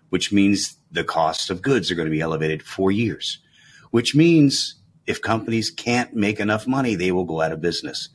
which 0.09 0.31
means 0.31 0.77
the 0.91 1.03
cost 1.03 1.49
of 1.49 1.61
goods 1.61 1.91
are 1.91 1.95
going 1.95 2.07
to 2.07 2.11
be 2.11 2.21
elevated 2.21 2.63
for 2.63 2.91
years, 2.91 3.39
which 3.91 4.15
means 4.15 4.75
if 5.05 5.21
companies 5.21 5.69
can't 5.69 6.13
make 6.15 6.39
enough 6.39 6.67
money, 6.67 6.95
they 6.95 7.11
will 7.11 7.25
go 7.25 7.41
out 7.41 7.51
of 7.51 7.61
business. 7.61 8.09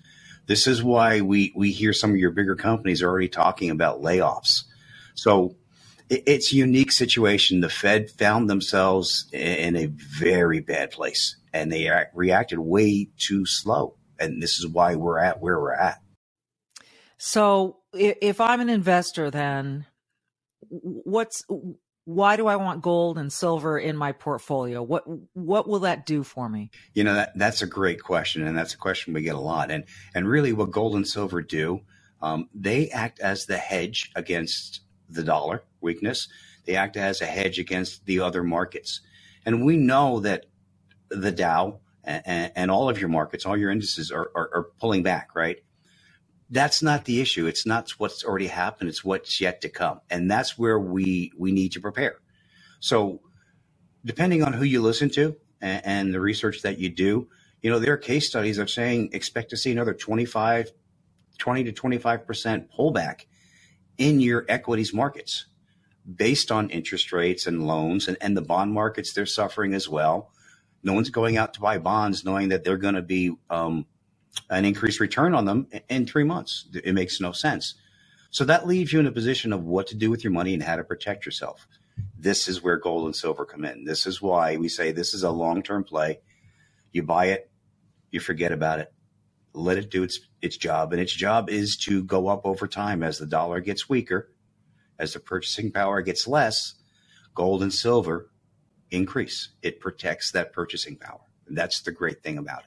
This 0.46 0.66
is 0.66 0.82
why 0.82 1.20
we, 1.20 1.52
we 1.56 1.72
hear 1.72 1.92
some 1.92 2.10
of 2.10 2.16
your 2.16 2.30
bigger 2.30 2.54
companies 2.54 3.02
are 3.02 3.08
already 3.08 3.28
talking 3.28 3.70
about 3.70 4.02
layoffs. 4.02 4.62
So 5.14 5.56
it's 6.08 6.52
a 6.52 6.56
unique 6.56 6.92
situation. 6.92 7.60
The 7.60 7.68
Fed 7.68 8.10
found 8.10 8.48
themselves 8.48 9.28
in 9.32 9.76
a 9.76 9.86
very 9.86 10.60
bad 10.60 10.90
place 10.90 11.36
and 11.52 11.72
they 11.72 11.90
reacted 12.14 12.58
way 12.58 13.08
too 13.18 13.46
slow. 13.46 13.96
And 14.18 14.42
this 14.42 14.58
is 14.58 14.66
why 14.66 14.94
we're 14.94 15.18
at 15.18 15.40
where 15.40 15.58
we're 15.60 15.74
at. 15.74 16.00
So 17.18 17.78
if 17.92 18.40
I'm 18.40 18.60
an 18.60 18.68
investor, 18.68 19.30
then 19.30 19.86
what's 20.68 21.44
why 22.04 22.36
do 22.36 22.46
I 22.46 22.56
want 22.56 22.82
gold 22.82 23.18
and 23.18 23.32
silver 23.32 23.78
in 23.78 23.96
my 23.96 24.12
portfolio? 24.12 24.82
What 24.82 25.04
what 25.34 25.68
will 25.68 25.80
that 25.80 26.06
do 26.06 26.22
for 26.22 26.48
me? 26.48 26.70
You 26.94 27.04
know 27.04 27.14
that 27.14 27.36
that's 27.36 27.62
a 27.62 27.66
great 27.66 28.02
question, 28.02 28.46
and 28.46 28.56
that's 28.56 28.74
a 28.74 28.78
question 28.78 29.12
we 29.12 29.22
get 29.22 29.34
a 29.34 29.40
lot. 29.40 29.70
And 29.70 29.84
and 30.14 30.28
really, 30.28 30.52
what 30.52 30.70
gold 30.70 30.94
and 30.94 31.06
silver 31.06 31.42
do, 31.42 31.80
um, 32.22 32.48
they 32.54 32.90
act 32.90 33.18
as 33.20 33.46
the 33.46 33.58
hedge 33.58 34.12
against 34.14 34.80
the 35.08 35.22
dollar 35.22 35.62
weakness. 35.80 36.28
They 36.64 36.76
act 36.76 36.96
as 36.96 37.20
a 37.20 37.26
hedge 37.26 37.58
against 37.58 38.06
the 38.06 38.20
other 38.20 38.42
markets. 38.42 39.00
And 39.44 39.64
we 39.64 39.76
know 39.76 40.20
that 40.20 40.46
the 41.08 41.32
Dow 41.32 41.80
and, 42.04 42.52
and 42.54 42.70
all 42.70 42.88
of 42.88 43.00
your 43.00 43.08
markets, 43.08 43.46
all 43.46 43.56
your 43.56 43.70
indices 43.70 44.10
are, 44.10 44.30
are, 44.34 44.50
are 44.54 44.66
pulling 44.80 45.02
back, 45.02 45.34
right? 45.34 45.58
That's 46.50 46.82
not 46.82 47.04
the 47.04 47.20
issue. 47.20 47.46
It's 47.46 47.66
not 47.66 47.90
what's 47.98 48.24
already 48.24 48.46
happened. 48.46 48.88
It's 48.88 49.04
what's 49.04 49.40
yet 49.40 49.60
to 49.62 49.68
come. 49.68 50.00
And 50.10 50.30
that's 50.30 50.58
where 50.58 50.78
we, 50.78 51.32
we 51.36 51.52
need 51.52 51.72
to 51.72 51.80
prepare. 51.80 52.16
So 52.80 53.20
depending 54.04 54.42
on 54.42 54.52
who 54.52 54.64
you 54.64 54.80
listen 54.80 55.10
to 55.10 55.36
and, 55.60 55.84
and 55.84 56.14
the 56.14 56.20
research 56.20 56.62
that 56.62 56.78
you 56.78 56.88
do, 56.88 57.28
you 57.62 57.70
know, 57.70 57.78
there 57.78 57.94
are 57.94 57.98
case 57.98 58.28
studies 58.28 58.58
of 58.58 58.70
saying 58.70 59.10
expect 59.12 59.50
to 59.50 59.56
see 59.56 59.72
another 59.72 59.94
25, 59.94 60.70
20 61.38 61.64
to 61.64 61.72
25% 61.72 62.68
pullback 62.76 63.22
in 63.98 64.20
your 64.20 64.44
equities 64.48 64.94
markets 64.94 65.46
based 66.16 66.52
on 66.52 66.70
interest 66.70 67.12
rates 67.12 67.46
and 67.46 67.66
loans 67.66 68.08
and, 68.08 68.16
and 68.20 68.36
the 68.36 68.42
bond 68.42 68.72
markets 68.72 69.12
they're 69.12 69.26
suffering 69.26 69.74
as 69.74 69.88
well. 69.88 70.30
No 70.82 70.94
one's 70.94 71.10
going 71.10 71.36
out 71.36 71.54
to 71.54 71.60
buy 71.60 71.78
bonds 71.78 72.24
knowing 72.24 72.50
that 72.50 72.64
they're 72.64 72.76
going 72.78 72.94
to 72.96 73.02
be 73.02 73.32
um, 73.50 73.86
an 74.50 74.64
increased 74.64 75.00
return 75.00 75.34
on 75.34 75.46
them 75.46 75.68
in 75.88 76.06
three 76.06 76.24
months. 76.24 76.66
It 76.84 76.94
makes 76.94 77.20
no 77.20 77.32
sense. 77.32 77.74
So 78.30 78.44
that 78.46 78.66
leaves 78.66 78.92
you 78.92 79.00
in 79.00 79.06
a 79.06 79.12
position 79.12 79.52
of 79.52 79.64
what 79.64 79.88
to 79.88 79.96
do 79.96 80.10
with 80.10 80.24
your 80.24 80.32
money 80.32 80.54
and 80.54 80.62
how 80.62 80.76
to 80.76 80.84
protect 80.84 81.26
yourself. 81.26 81.68
This 82.18 82.48
is 82.48 82.62
where 82.62 82.78
gold 82.78 83.06
and 83.06 83.16
silver 83.16 83.44
come 83.46 83.64
in. 83.64 83.84
This 83.84 84.06
is 84.06 84.22
why 84.22 84.56
we 84.56 84.68
say 84.68 84.92
this 84.92 85.14
is 85.14 85.22
a 85.24 85.30
long-term 85.30 85.84
play. 85.84 86.20
You 86.92 87.02
buy 87.04 87.26
it 87.26 87.50
you 88.12 88.20
forget 88.20 88.52
about 88.52 88.80
it 88.80 88.92
let 89.56 89.78
it 89.78 89.90
do 89.90 90.02
its 90.02 90.20
its 90.42 90.56
job, 90.56 90.92
and 90.92 91.00
its 91.00 91.12
job 91.12 91.48
is 91.48 91.76
to 91.78 92.04
go 92.04 92.28
up 92.28 92.42
over 92.44 92.68
time 92.68 93.02
as 93.02 93.18
the 93.18 93.26
dollar 93.26 93.60
gets 93.60 93.88
weaker, 93.88 94.30
as 94.98 95.14
the 95.14 95.20
purchasing 95.20 95.72
power 95.72 96.02
gets 96.02 96.28
less. 96.28 96.74
Gold 97.34 97.62
and 97.62 97.72
silver 97.72 98.30
increase. 98.90 99.50
It 99.62 99.80
protects 99.80 100.32
that 100.32 100.52
purchasing 100.52 100.96
power. 100.96 101.20
And 101.46 101.56
that's 101.56 101.80
the 101.82 101.92
great 101.92 102.22
thing 102.22 102.36
about 102.38 102.60
it. 102.60 102.66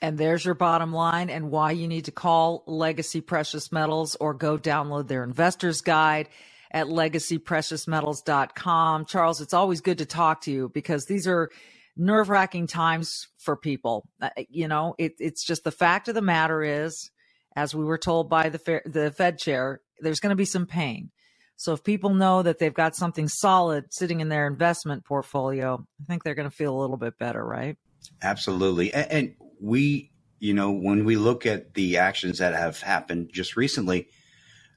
And 0.00 0.16
there's 0.16 0.44
your 0.44 0.54
bottom 0.54 0.92
line 0.92 1.28
and 1.28 1.50
why 1.50 1.72
you 1.72 1.88
need 1.88 2.04
to 2.04 2.12
call 2.12 2.62
Legacy 2.66 3.20
Precious 3.20 3.72
Metals 3.72 4.16
or 4.20 4.32
go 4.32 4.56
download 4.56 5.08
their 5.08 5.24
investor's 5.24 5.80
guide 5.80 6.28
at 6.70 6.86
legacypreciousmetals.com. 6.86 9.06
Charles, 9.06 9.40
it's 9.40 9.54
always 9.54 9.80
good 9.80 9.98
to 9.98 10.06
talk 10.06 10.42
to 10.42 10.52
you 10.52 10.68
because 10.68 11.06
these 11.06 11.26
are 11.26 11.50
nerve 11.98 12.30
wracking 12.30 12.66
times 12.66 13.26
for 13.38 13.56
people. 13.56 14.08
Uh, 14.22 14.30
you 14.48 14.68
know, 14.68 14.94
it, 14.98 15.14
it's 15.18 15.44
just 15.44 15.64
the 15.64 15.70
fact 15.70 16.08
of 16.08 16.14
the 16.14 16.22
matter 16.22 16.62
is, 16.62 17.10
as 17.56 17.74
we 17.74 17.84
were 17.84 17.98
told 17.98 18.30
by 18.30 18.48
the 18.48 18.80
the 18.86 19.10
Fed 19.10 19.38
chair, 19.38 19.80
there's 20.00 20.20
going 20.20 20.30
to 20.30 20.36
be 20.36 20.44
some 20.44 20.66
pain. 20.66 21.10
So 21.56 21.72
if 21.72 21.82
people 21.82 22.14
know 22.14 22.42
that 22.42 22.60
they've 22.60 22.72
got 22.72 22.94
something 22.94 23.26
solid 23.26 23.92
sitting 23.92 24.20
in 24.20 24.28
their 24.28 24.46
investment 24.46 25.04
portfolio, 25.04 25.84
I 26.00 26.04
think 26.04 26.22
they're 26.22 26.36
going 26.36 26.48
to 26.48 26.54
feel 26.54 26.72
a 26.72 26.80
little 26.80 26.96
bit 26.96 27.18
better, 27.18 27.44
right? 27.44 27.76
Absolutely. 28.22 28.94
And, 28.94 29.10
and 29.10 29.34
we, 29.60 30.12
you 30.38 30.54
know, 30.54 30.70
when 30.70 31.04
we 31.04 31.16
look 31.16 31.46
at 31.46 31.74
the 31.74 31.98
actions 31.98 32.38
that 32.38 32.54
have 32.54 32.80
happened 32.80 33.30
just 33.32 33.56
recently, 33.56 34.06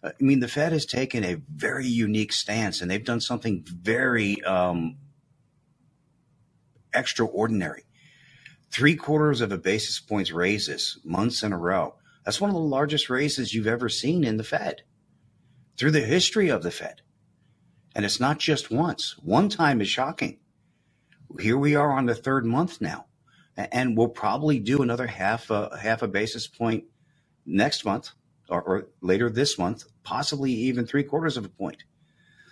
uh, 0.04 0.10
I 0.10 0.24
mean, 0.24 0.40
the 0.40 0.48
Fed 0.48 0.72
has 0.72 0.88
taken 0.88 1.24
a 1.24 1.36
very 1.36 1.86
unique 1.86 2.34
stance 2.34 2.82
and 2.82 2.90
they've 2.90 3.06
done 3.06 3.22
something 3.22 3.64
very 3.64 4.44
um, 4.44 4.98
extraordinary. 6.93 7.84
Three 8.71 8.95
quarters 8.95 9.41
of 9.41 9.51
a 9.51 9.58
basis 9.58 9.99
points 9.99 10.32
raises 10.32 10.99
months 11.04 11.43
in 11.43 11.51
a 11.51 11.58
row. 11.58 11.95
That's 12.23 12.39
one 12.39 12.49
of 12.49 12.56
the 12.56 12.62
largest 12.62 13.10
raises 13.10 13.54
you've 13.54 13.67
ever 13.67 13.89
seen 13.89 14.23
in 14.23 14.38
the 14.38 14.43
Fed 14.43 14.84
through 15.77 15.91
the 15.91 16.01
history 16.01 16.49
of 16.49 16.63
the 16.63 16.71
Fed. 16.71 17.01
And 17.95 18.06
it's 18.06 18.19
not 18.19 18.39
just 18.39 18.71
once. 18.71 19.17
One 19.17 19.49
time 19.49 19.82
is 19.82 19.89
shocking. 19.89 20.39
Here 21.39 21.58
we 21.58 21.75
are 21.75 21.91
on 21.91 22.06
the 22.06 22.15
third 22.15 22.45
month 22.45 22.82
now, 22.82 23.06
and 23.58 23.97
we'll 23.97 24.10
probably 24.10 24.60
do 24.60 24.82
another 24.82 25.08
half 25.08 25.49
a 25.49 25.77
half 25.77 26.01
a 26.01 26.08
basis 26.08 26.47
point 26.47 26.86
next 27.45 27.84
month 27.86 28.12
or, 28.49 28.62
or 28.62 28.88
later 29.01 29.30
this 29.30 29.58
month, 29.58 29.86
possibly 30.04 30.51
even 30.51 30.86
three 30.86 31.04
quarters 31.04 31.38
of 31.38 31.45
a 31.45 31.49
point. 31.49 31.84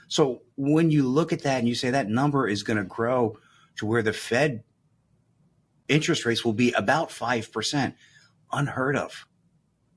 So 0.08 0.42
when 0.56 0.92
you 0.92 1.08
look 1.08 1.32
at 1.32 1.44
that 1.44 1.60
and 1.60 1.68
you 1.68 1.76
say 1.76 1.92
that 1.92 2.10
number 2.10 2.48
is 2.48 2.64
going 2.64 2.78
to 2.78 2.84
grow 2.84 3.38
to 3.80 3.86
where 3.86 4.04
the 4.04 4.14
Fed 4.14 4.64
interest 5.88 6.26
rates 6.26 6.44
will 6.44 6.54
be 6.54 6.72
about 6.74 7.10
5%. 7.10 7.94
Unheard 8.52 8.96
of. 8.96 9.26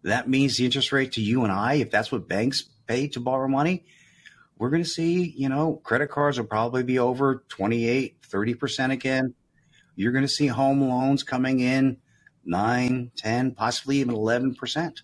That 0.05 0.29
means 0.29 0.57
the 0.57 0.64
interest 0.64 0.92
rate 0.92 1.12
to 1.12 1.23
you 1.23 1.42
and 1.42 1.53
I, 1.53 1.75
if 1.75 1.90
that's 1.90 2.12
what 2.12 2.29
banks 2.29 2.62
pay 2.87 3.09
to 3.09 3.21
borrow 3.21 3.49
money, 3.49 3.85
we're 4.57 4.71
going 4.71 4.83
to 4.83 4.88
see, 4.88 5.35
you 5.37 5.49
know, 5.49 5.81
credit 5.85 6.11
cards 6.11 6.38
will 6.38 6.47
probably 6.47 6.83
be 6.83 6.99
over 6.99 7.45
28, 7.49 8.21
30% 8.23 8.92
again. 8.92 9.35
You're 9.97 10.12
going 10.12 10.25
to 10.25 10.29
see 10.29 10.47
home 10.47 10.81
loans 10.81 11.23
coming 11.23 11.61
in 11.61 11.99
9, 12.45 13.11
10, 13.16 13.55
possibly 13.55 13.99
even 13.99 14.14
11%. 14.14 15.03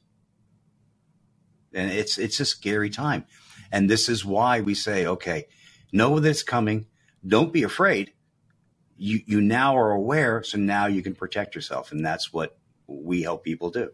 And 1.74 1.90
it's 1.90 2.18
it's 2.18 2.40
a 2.40 2.44
scary 2.44 2.90
time. 2.90 3.24
And 3.70 3.90
this 3.90 4.08
is 4.08 4.24
why 4.24 4.60
we 4.60 4.74
say, 4.74 5.06
okay, 5.06 5.46
know 5.92 6.18
that 6.18 6.28
it's 6.28 6.42
coming. 6.42 6.86
Don't 7.26 7.52
be 7.52 7.62
afraid 7.62 8.12
you 8.98 9.20
you 9.26 9.40
now 9.40 9.76
are 9.76 9.92
aware, 9.92 10.42
so 10.42 10.58
now 10.58 10.86
you 10.86 11.02
can 11.02 11.14
protect 11.14 11.54
yourself, 11.54 11.92
and 11.92 12.04
that's 12.04 12.32
what 12.32 12.58
we 12.86 13.22
help 13.22 13.44
people 13.44 13.70
do. 13.70 13.92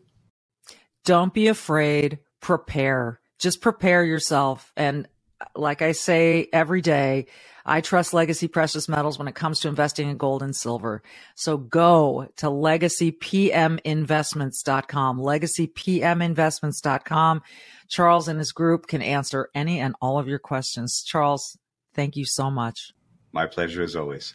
Don't 1.05 1.35
be 1.35 1.49
afraid. 1.49 2.21
Prepare. 2.41 3.21
Just 3.39 3.61
prepare 3.61 4.03
yourself. 4.05 4.73
And 4.77 5.09
uh, 5.41 5.47
like 5.55 5.83
I 5.83 5.93
say 5.93 6.49
every 6.53 6.81
day, 6.81 7.27
I 7.67 7.81
trust 7.81 8.13
Legacy 8.15 8.49
Precious 8.49 8.89
Metals 8.89 9.19
when 9.19 9.29
it 9.29 9.35
comes 9.35 9.61
to 9.61 9.69
investing 9.69 10.09
in 10.09 10.17
gold 10.17 10.43
and 10.43 10.57
silver. 10.57 11.03
So 11.35 11.57
go 11.57 12.29
to 12.37 12.47
legacypminvestments.com, 12.47 15.19
legacypminvestments.com 15.19 17.43
Charles 17.89 18.29
and 18.29 18.39
his 18.39 18.53
group 18.53 18.87
can 18.87 19.03
answer 19.03 19.51
any 19.55 19.81
and 19.81 19.95
all 20.01 20.19
of 20.19 20.29
your 20.29 20.39
questions. 20.39 21.03
Charles, 21.03 21.59
thank 21.95 22.17
you 22.17 22.25
so 22.25 22.51
much. 22.51 22.93
My 23.33 23.47
pleasure 23.47 23.83
as 23.83 23.97
always. 23.97 24.35